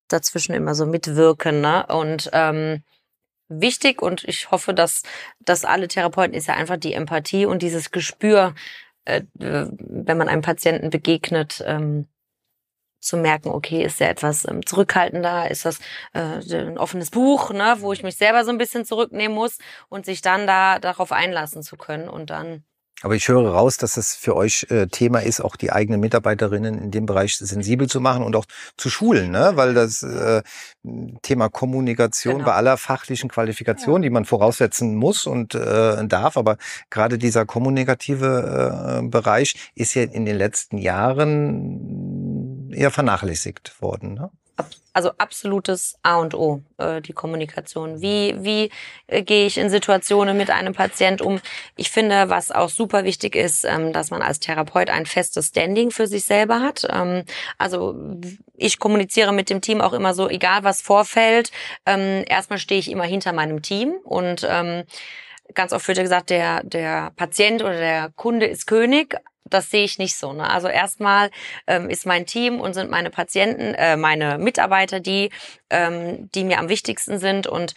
[0.07, 1.61] dazwischen immer so mitwirken.
[1.61, 1.87] Ne?
[1.87, 2.83] Und ähm,
[3.49, 5.01] wichtig und ich hoffe, dass,
[5.39, 8.53] dass alle Therapeuten ist ja einfach die Empathie und dieses Gespür,
[9.05, 12.07] äh, wenn man einem Patienten begegnet, ähm,
[13.05, 15.79] zu merken, okay, ist der etwas ähm, zurückhaltender, ist das
[16.13, 19.57] äh, ein offenes Buch, ne, wo ich mich selber so ein bisschen zurücknehmen muss
[19.89, 22.63] und sich dann da darauf einlassen zu können und dann
[23.01, 26.79] aber ich höre raus, dass es für euch äh, Thema ist, auch die eigenen Mitarbeiterinnen
[26.81, 28.45] in dem Bereich sensibel zu machen und auch
[28.77, 29.51] zu schulen, ne?
[29.55, 30.41] weil das äh,
[31.21, 32.45] Thema Kommunikation genau.
[32.45, 34.07] bei aller fachlichen Qualifikation, ja.
[34.07, 36.57] die man voraussetzen muss und äh, darf, aber
[36.89, 42.24] gerade dieser kommunikative äh, Bereich ist ja in den letzten Jahren
[42.75, 44.13] eher vernachlässigt worden.
[44.13, 44.31] Ne?
[44.95, 48.01] also absolutes A und O, äh, die Kommunikation.
[48.01, 48.71] Wie, wie
[49.07, 51.41] äh, gehe ich in Situationen mit einem Patient um?
[51.75, 55.91] Ich finde, was auch super wichtig ist, ähm, dass man als Therapeut ein festes Standing
[55.91, 56.87] für sich selber hat.
[56.89, 57.25] Ähm,
[57.57, 57.93] also
[58.55, 61.51] ich kommuniziere mit dem Team auch immer so, egal was vorfällt,
[61.85, 64.85] ähm, erstmal stehe ich immer hinter meinem Team und ähm,
[65.53, 69.17] ganz oft wird ja gesagt, der, der Patient oder der Kunde ist König,
[69.49, 70.33] das sehe ich nicht so.
[70.33, 70.49] Ne?
[70.49, 71.29] Also erstmal
[71.67, 75.29] ähm, ist mein Team und sind meine Patienten, äh, meine Mitarbeiter, die,
[75.69, 77.75] ähm, die mir am wichtigsten sind und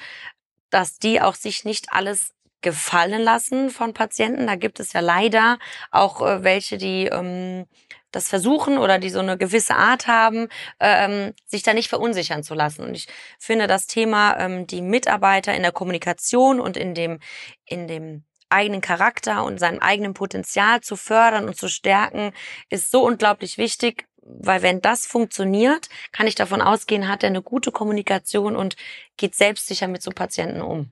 [0.70, 4.46] dass die auch sich nicht alles gefallen lassen von Patienten.
[4.46, 5.59] Da gibt es ja leider
[5.90, 7.66] auch äh, welche, die ähm,
[8.11, 10.48] das versuchen oder die so eine gewisse Art haben,
[10.81, 12.83] ähm, sich da nicht verunsichern zu lassen.
[12.83, 13.07] Und ich
[13.38, 17.20] finde das Thema, ähm, die Mitarbeiter in der Kommunikation und in dem,
[17.66, 22.33] in dem eigenen Charakter und seinem eigenen Potenzial zu fördern und zu stärken,
[22.71, 27.43] ist so unglaublich wichtig, weil wenn das funktioniert, kann ich davon ausgehen, hat er eine
[27.43, 28.77] gute Kommunikation und
[29.17, 30.91] geht selbstsicher mit so Patienten um.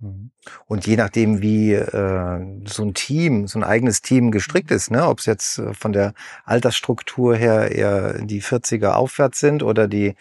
[0.00, 0.30] Mhm.
[0.66, 5.06] Und je nachdem, wie äh, so ein Team, so ein eigenes Team gestrickt ist, ne,
[5.06, 6.12] ob es jetzt äh, von der
[6.44, 10.14] Altersstruktur her eher die 40er aufwärts sind oder die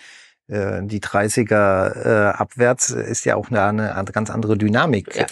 [0.47, 5.23] die 30er äh, abwärts ist ja auch eine, eine ganz andere Dynamik ja.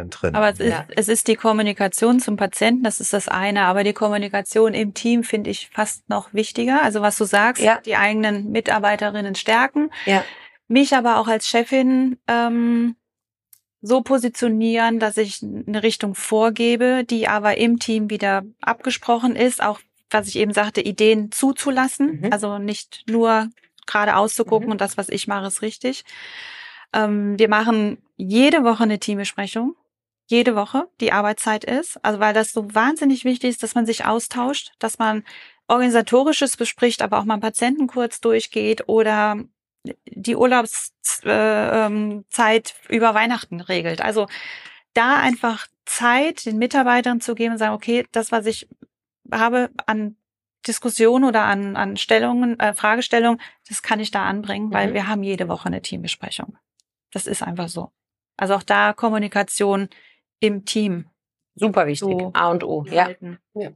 [0.00, 0.34] äh, drin.
[0.34, 0.86] Aber es ist, ja.
[0.96, 5.24] es ist die Kommunikation zum Patienten, das ist das eine, aber die Kommunikation im Team
[5.24, 6.82] finde ich fast noch wichtiger.
[6.82, 7.80] Also was du sagst, ja.
[7.84, 9.90] die eigenen Mitarbeiterinnen stärken.
[10.06, 10.24] Ja.
[10.68, 12.96] Mich aber auch als Chefin ähm,
[13.82, 19.80] so positionieren, dass ich eine Richtung vorgebe, die aber im Team wieder abgesprochen ist, auch
[20.08, 22.32] was ich eben sagte, Ideen zuzulassen, mhm.
[22.32, 23.50] also nicht nur
[23.86, 24.72] geradeaus zu gucken mhm.
[24.72, 26.04] und das, was ich mache, ist richtig.
[26.92, 29.74] Ähm, wir machen jede Woche eine Teambesprechung.
[30.28, 32.04] Jede Woche, die Arbeitszeit ist.
[32.04, 35.24] Also weil das so wahnsinnig wichtig ist, dass man sich austauscht, dass man
[35.68, 39.36] organisatorisches bespricht, aber auch mal Patienten kurz durchgeht oder
[40.06, 42.24] die Urlaubszeit äh, ähm,
[42.88, 44.00] über Weihnachten regelt.
[44.00, 44.26] Also
[44.94, 48.68] da einfach Zeit den Mitarbeitern zu geben und sagen, okay, das, was ich
[49.30, 50.16] habe an
[50.66, 54.94] Diskussion oder an, an Stellungen, äh, Fragestellungen, das kann ich da anbringen, weil mhm.
[54.94, 56.56] wir haben jede Woche eine Teambesprechung.
[57.12, 57.92] Das ist einfach so.
[58.36, 59.88] Also auch da Kommunikation
[60.40, 61.06] im Team.
[61.54, 62.08] Super wichtig.
[62.08, 62.84] So A und O.
[62.90, 63.10] Ja.
[63.54, 63.70] ja.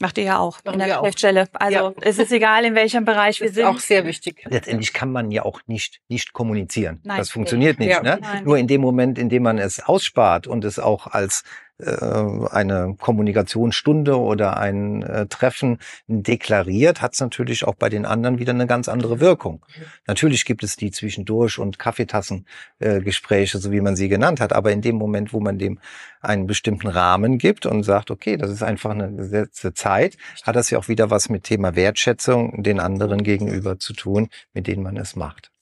[0.00, 1.48] Macht ihr ja auch Machen in der Geschäftsstelle.
[1.54, 1.94] Also ja.
[2.02, 3.64] es ist egal, in welchem Bereich wir sind.
[3.64, 4.44] Auch sehr wichtig.
[4.48, 7.00] Letztendlich kann man ja auch nicht nicht kommunizieren.
[7.04, 7.18] Nein.
[7.18, 7.90] Das funktioniert nicht.
[7.90, 8.02] Ja.
[8.02, 8.20] Ne?
[8.44, 11.42] Nur in dem Moment, in dem man es ausspart und es auch als
[11.80, 18.52] eine Kommunikationsstunde oder ein äh, Treffen deklariert, hat es natürlich auch bei den anderen wieder
[18.52, 19.64] eine ganz andere Wirkung.
[20.06, 24.72] Natürlich gibt es die zwischendurch und Kaffeetassengespräche, äh, so wie man sie genannt hat, aber
[24.72, 25.78] in dem Moment, wo man dem
[26.20, 30.70] einen bestimmten Rahmen gibt und sagt, okay, das ist einfach eine gesetzte Zeit, hat das
[30.70, 34.96] ja auch wieder was mit Thema Wertschätzung den anderen gegenüber zu tun, mit denen man
[34.96, 35.52] es macht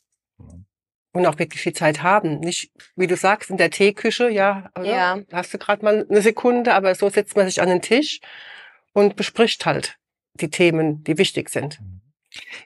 [1.17, 2.41] und auch wirklich viel Zeit haben.
[2.41, 4.87] Nicht, wie du sagst, in der Teeküche, ja, oder?
[4.87, 5.19] ja.
[5.33, 8.21] hast du gerade mal eine Sekunde, aber so setzt man sich an den Tisch
[8.93, 9.97] und bespricht halt
[10.35, 11.81] die Themen, die wichtig sind.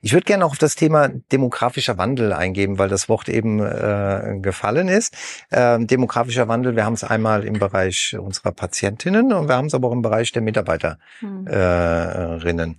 [0.03, 4.39] Ich würde gerne auch auf das Thema demografischer Wandel eingeben, weil das Wort eben äh,
[4.41, 5.17] gefallen ist.
[5.53, 9.75] Ähm, demografischer Wandel, wir haben es einmal im Bereich unserer Patientinnen und wir haben es
[9.75, 10.99] aber auch im Bereich der Mitarbeiterinnen.
[11.21, 12.77] Hm.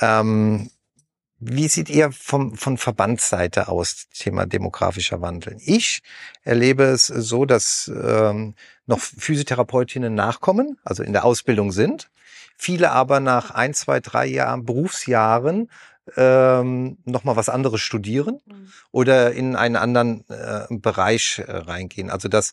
[0.00, 0.70] Ähm,
[1.44, 5.56] wie sieht ihr vom, von Verbandsseite aus, Thema demografischer Wandel?
[5.58, 6.02] Ich
[6.44, 8.54] erlebe es so, dass ähm,
[8.86, 12.10] noch Physiotherapeutinnen nachkommen, also in der Ausbildung sind,
[12.56, 15.68] viele aber nach ein, zwei, drei Jahren, Berufsjahren
[16.16, 18.72] ähm, nochmal was anderes studieren mhm.
[18.92, 22.08] oder in einen anderen äh, Bereich äh, reingehen.
[22.10, 22.52] Also dass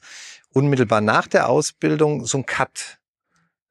[0.52, 2.98] unmittelbar nach der Ausbildung so ein Cut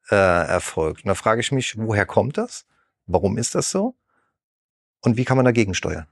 [0.09, 1.03] äh, erfolgt.
[1.03, 2.65] Und da frage ich mich, woher kommt das?
[3.05, 3.95] Warum ist das so?
[5.01, 6.07] Und wie kann man dagegen steuern?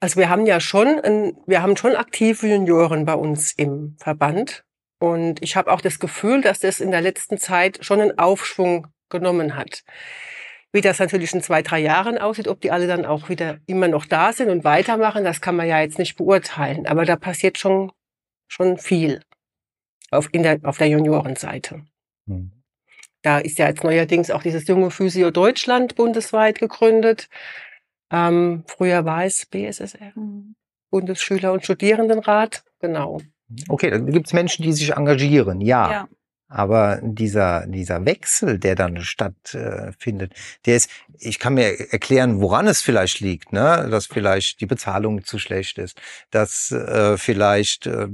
[0.00, 4.64] Also wir haben ja schon, ein, wir haben schon aktive Junioren bei uns im Verband.
[4.98, 8.88] Und ich habe auch das Gefühl, dass das in der letzten Zeit schon einen Aufschwung
[9.10, 9.84] genommen hat.
[10.72, 13.88] Wie das natürlich in zwei, drei Jahren aussieht, ob die alle dann auch wieder immer
[13.88, 16.86] noch da sind und weitermachen, das kann man ja jetzt nicht beurteilen.
[16.86, 17.92] Aber da passiert schon,
[18.48, 19.22] schon viel
[20.10, 21.84] auf, in der, auf der Juniorenseite.
[22.26, 22.61] Mhm.
[23.22, 27.28] Da ist ja jetzt neuerdings auch dieses junge Physio Deutschland bundesweit gegründet.
[28.10, 30.54] Ähm, früher war es BSSR, mhm.
[30.90, 33.20] Bundesschüler- und Studierendenrat, genau.
[33.68, 35.90] Okay, dann gibt es Menschen, die sich engagieren, ja.
[35.90, 36.08] ja.
[36.54, 40.34] Aber dieser, dieser Wechsel, der dann stattfindet,
[40.66, 43.88] der ist, ich kann mir erklären, woran es vielleicht liegt, ne?
[43.90, 45.98] dass vielleicht die Bezahlung zu schlecht ist,
[46.30, 48.08] dass äh, vielleicht äh,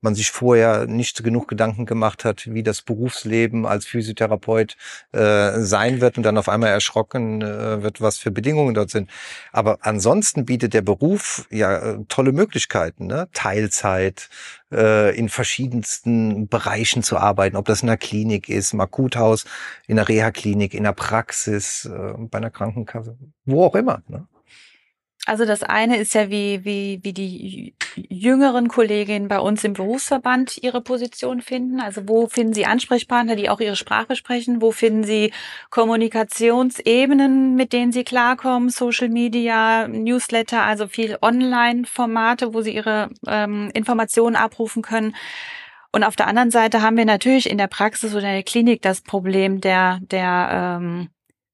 [0.00, 4.76] man sich vorher nicht genug Gedanken gemacht hat, wie das Berufsleben als Physiotherapeut
[5.12, 9.08] äh, sein wird und dann auf einmal erschrocken äh, wird, was für Bedingungen dort sind.
[9.52, 13.28] Aber ansonsten bietet der Beruf ja äh, tolle Möglichkeiten, ne?
[13.32, 14.28] Teilzeit,
[14.72, 19.44] äh, in verschiedensten Bereichen zu arbeiten, ob das in der Klinik ist, im Akuthaus,
[19.86, 24.02] in der Reha-Klinik, in der Praxis, äh, bei einer Krankenkasse, wo auch immer.
[24.08, 24.26] Ne?
[25.26, 30.62] Also das eine ist ja, wie, wie, wie die jüngeren Kolleginnen bei uns im Berufsverband
[30.62, 31.80] ihre Position finden.
[31.80, 34.62] Also wo finden sie Ansprechpartner, die auch ihre Sprache sprechen?
[34.62, 35.32] Wo finden sie
[35.70, 38.70] Kommunikationsebenen, mit denen sie klarkommen?
[38.70, 45.16] Social Media, Newsletter, also viel Online-Formate, wo sie ihre ähm, Informationen abrufen können.
[45.90, 48.80] Und auf der anderen Seite haben wir natürlich in der Praxis oder in der Klinik
[48.80, 51.08] das Problem der, der ähm,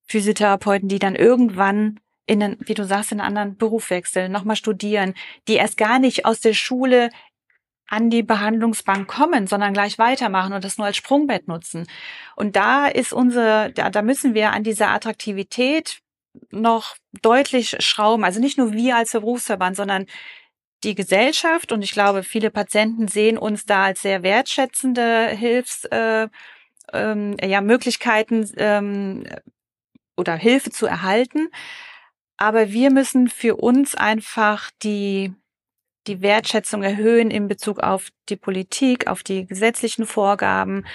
[0.05, 4.55] Physiotherapeuten, die dann irgendwann in einen, wie du sagst, in einen anderen Beruf wechseln, nochmal
[4.55, 5.13] studieren,
[5.47, 7.09] die erst gar nicht aus der Schule
[7.87, 11.87] an die Behandlungsbank kommen, sondern gleich weitermachen und das nur als Sprungbett nutzen.
[12.35, 15.99] Und da ist unsere, da, da müssen wir an dieser Attraktivität
[16.49, 18.23] noch deutlich schrauben.
[18.23, 20.05] Also nicht nur wir als Berufsverband, sondern
[20.83, 26.27] die Gesellschaft und ich glaube, viele Patienten sehen uns da als sehr wertschätzende Hilfs, äh,
[26.91, 29.23] ähm, ja, Möglichkeiten ähm,
[30.17, 31.49] oder Hilfe zu erhalten.
[32.43, 35.31] Aber wir müssen für uns einfach die,
[36.07, 40.85] die Wertschätzung erhöhen in Bezug auf die Politik, auf die gesetzlichen Vorgaben,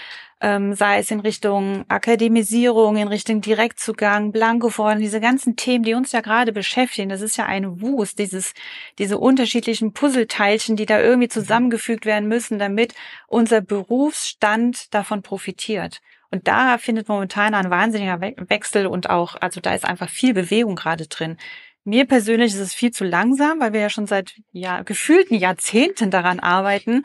[0.42, 6.12] ähm, sei es in Richtung Akademisierung, in Richtung Direktzugang, Blankoforderungen, diese ganzen Themen, die uns
[6.12, 7.08] ja gerade beschäftigen.
[7.08, 8.52] Das ist ja ein Wust, dieses,
[8.98, 12.92] diese unterschiedlichen Puzzleteilchen, die da irgendwie zusammengefügt werden müssen, damit
[13.26, 16.02] unser Berufsstand davon profitiert.
[16.30, 20.76] Und da findet momentan ein wahnsinniger Wechsel und auch, also da ist einfach viel Bewegung
[20.76, 21.38] gerade drin.
[21.84, 26.10] Mir persönlich ist es viel zu langsam, weil wir ja schon seit ja, gefühlten Jahrzehnten
[26.10, 27.04] daran arbeiten.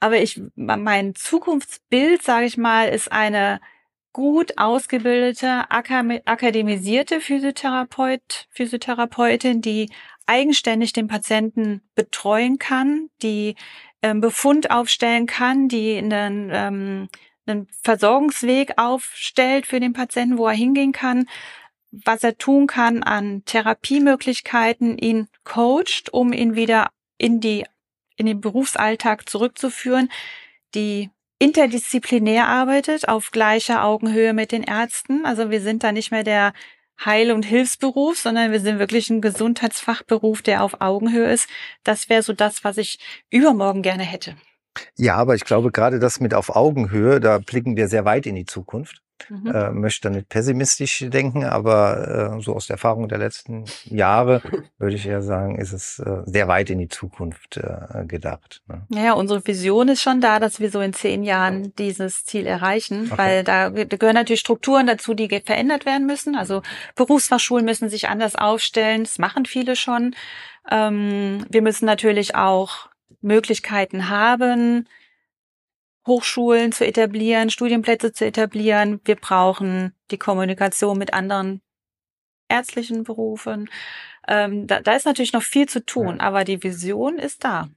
[0.00, 3.60] Aber ich, mein Zukunftsbild, sage ich mal, ist eine
[4.12, 9.90] gut ausgebildete, akademisierte Physiotherapeut, Physiotherapeutin, die
[10.26, 13.54] eigenständig den Patienten betreuen kann, die
[14.02, 17.08] ähm, Befund aufstellen kann, die in den ähm,
[17.48, 21.28] einen Versorgungsweg aufstellt für den Patienten, wo er hingehen kann,
[21.90, 27.64] was er tun kann an Therapiemöglichkeiten, ihn coacht, um ihn wieder in die
[28.16, 30.10] in den Berufsalltag zurückzuführen,
[30.74, 35.24] die interdisziplinär arbeitet, auf gleicher Augenhöhe mit den Ärzten.
[35.24, 36.52] Also wir sind da nicht mehr der
[37.04, 41.48] Heil- und Hilfsberuf, sondern wir sind wirklich ein Gesundheitsfachberuf, der auf Augenhöhe ist.
[41.84, 42.98] Das wäre so das, was ich
[43.30, 44.36] übermorgen gerne hätte.
[44.96, 48.34] Ja, aber ich glaube, gerade das mit auf Augenhöhe, da blicken wir sehr weit in
[48.34, 49.02] die Zukunft.
[49.28, 49.46] Mhm.
[49.52, 54.40] Äh, möchte nicht pessimistisch denken, aber äh, so aus der Erfahrung der letzten Jahre
[54.78, 58.62] würde ich eher sagen, ist es äh, sehr weit in die Zukunft äh, gedacht.
[58.68, 58.86] Ne?
[58.90, 63.08] Ja, unsere Vision ist schon da, dass wir so in zehn Jahren dieses Ziel erreichen,
[63.10, 63.18] okay.
[63.18, 66.36] weil da, da gehören natürlich Strukturen dazu, die verändert werden müssen.
[66.36, 66.62] Also
[66.94, 70.14] Berufsfachschulen müssen sich anders aufstellen, das machen viele schon.
[70.70, 72.87] Ähm, wir müssen natürlich auch
[73.20, 74.88] Möglichkeiten haben,
[76.06, 79.00] Hochschulen zu etablieren, Studienplätze zu etablieren.
[79.04, 81.60] Wir brauchen die Kommunikation mit anderen
[82.48, 83.68] ärztlichen Berufen.
[84.26, 86.20] Ähm, da, da ist natürlich noch viel zu tun, ja.
[86.20, 87.68] aber die Vision ist da.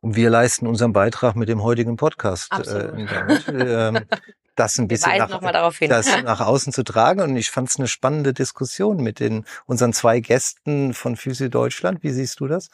[0.00, 2.52] Und wir leisten unseren Beitrag mit dem heutigen Podcast.
[2.52, 3.06] Äh,
[3.48, 4.00] ähm,
[4.54, 5.40] das ein bisschen nach,
[5.80, 7.20] das nach außen zu tragen.
[7.20, 12.02] Und ich fand es eine spannende Diskussion mit den unseren zwei Gästen von Physio Deutschland.
[12.02, 12.70] Wie siehst du das?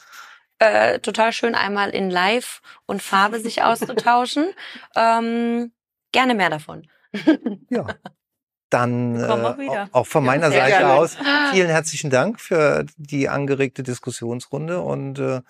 [0.60, 4.50] Äh, total schön, einmal in Live und Farbe sich auszutauschen.
[4.94, 5.72] ähm,
[6.12, 6.86] gerne mehr davon.
[7.70, 7.86] ja.
[8.70, 10.92] Dann äh, auch von meiner ja, Seite gerne.
[10.92, 11.16] aus
[11.50, 15.40] vielen herzlichen Dank für die angeregte Diskussionsrunde und äh,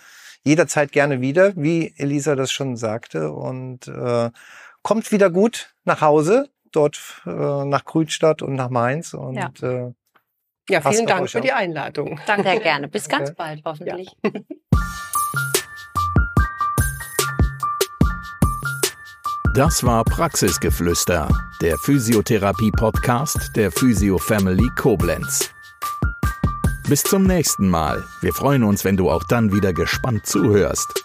[0.42, 3.30] jederzeit gerne wieder, wie Elisa das schon sagte.
[3.32, 4.30] Und äh,
[4.82, 7.30] kommt wieder gut nach Hause, dort äh,
[7.66, 9.12] nach Grünstadt und nach Mainz.
[9.12, 9.88] Und ja.
[9.88, 9.92] äh,
[10.70, 12.20] Ja, vielen Dank für die Einladung.
[12.26, 12.88] Danke sehr gerne.
[12.88, 13.34] Bis ganz Okay.
[13.36, 14.16] bald, hoffentlich.
[19.54, 21.28] Das war Praxisgeflüster,
[21.60, 25.50] der Physiotherapie-Podcast der Physio Family Koblenz.
[26.88, 28.04] Bis zum nächsten Mal.
[28.20, 31.04] Wir freuen uns, wenn du auch dann wieder gespannt zuhörst.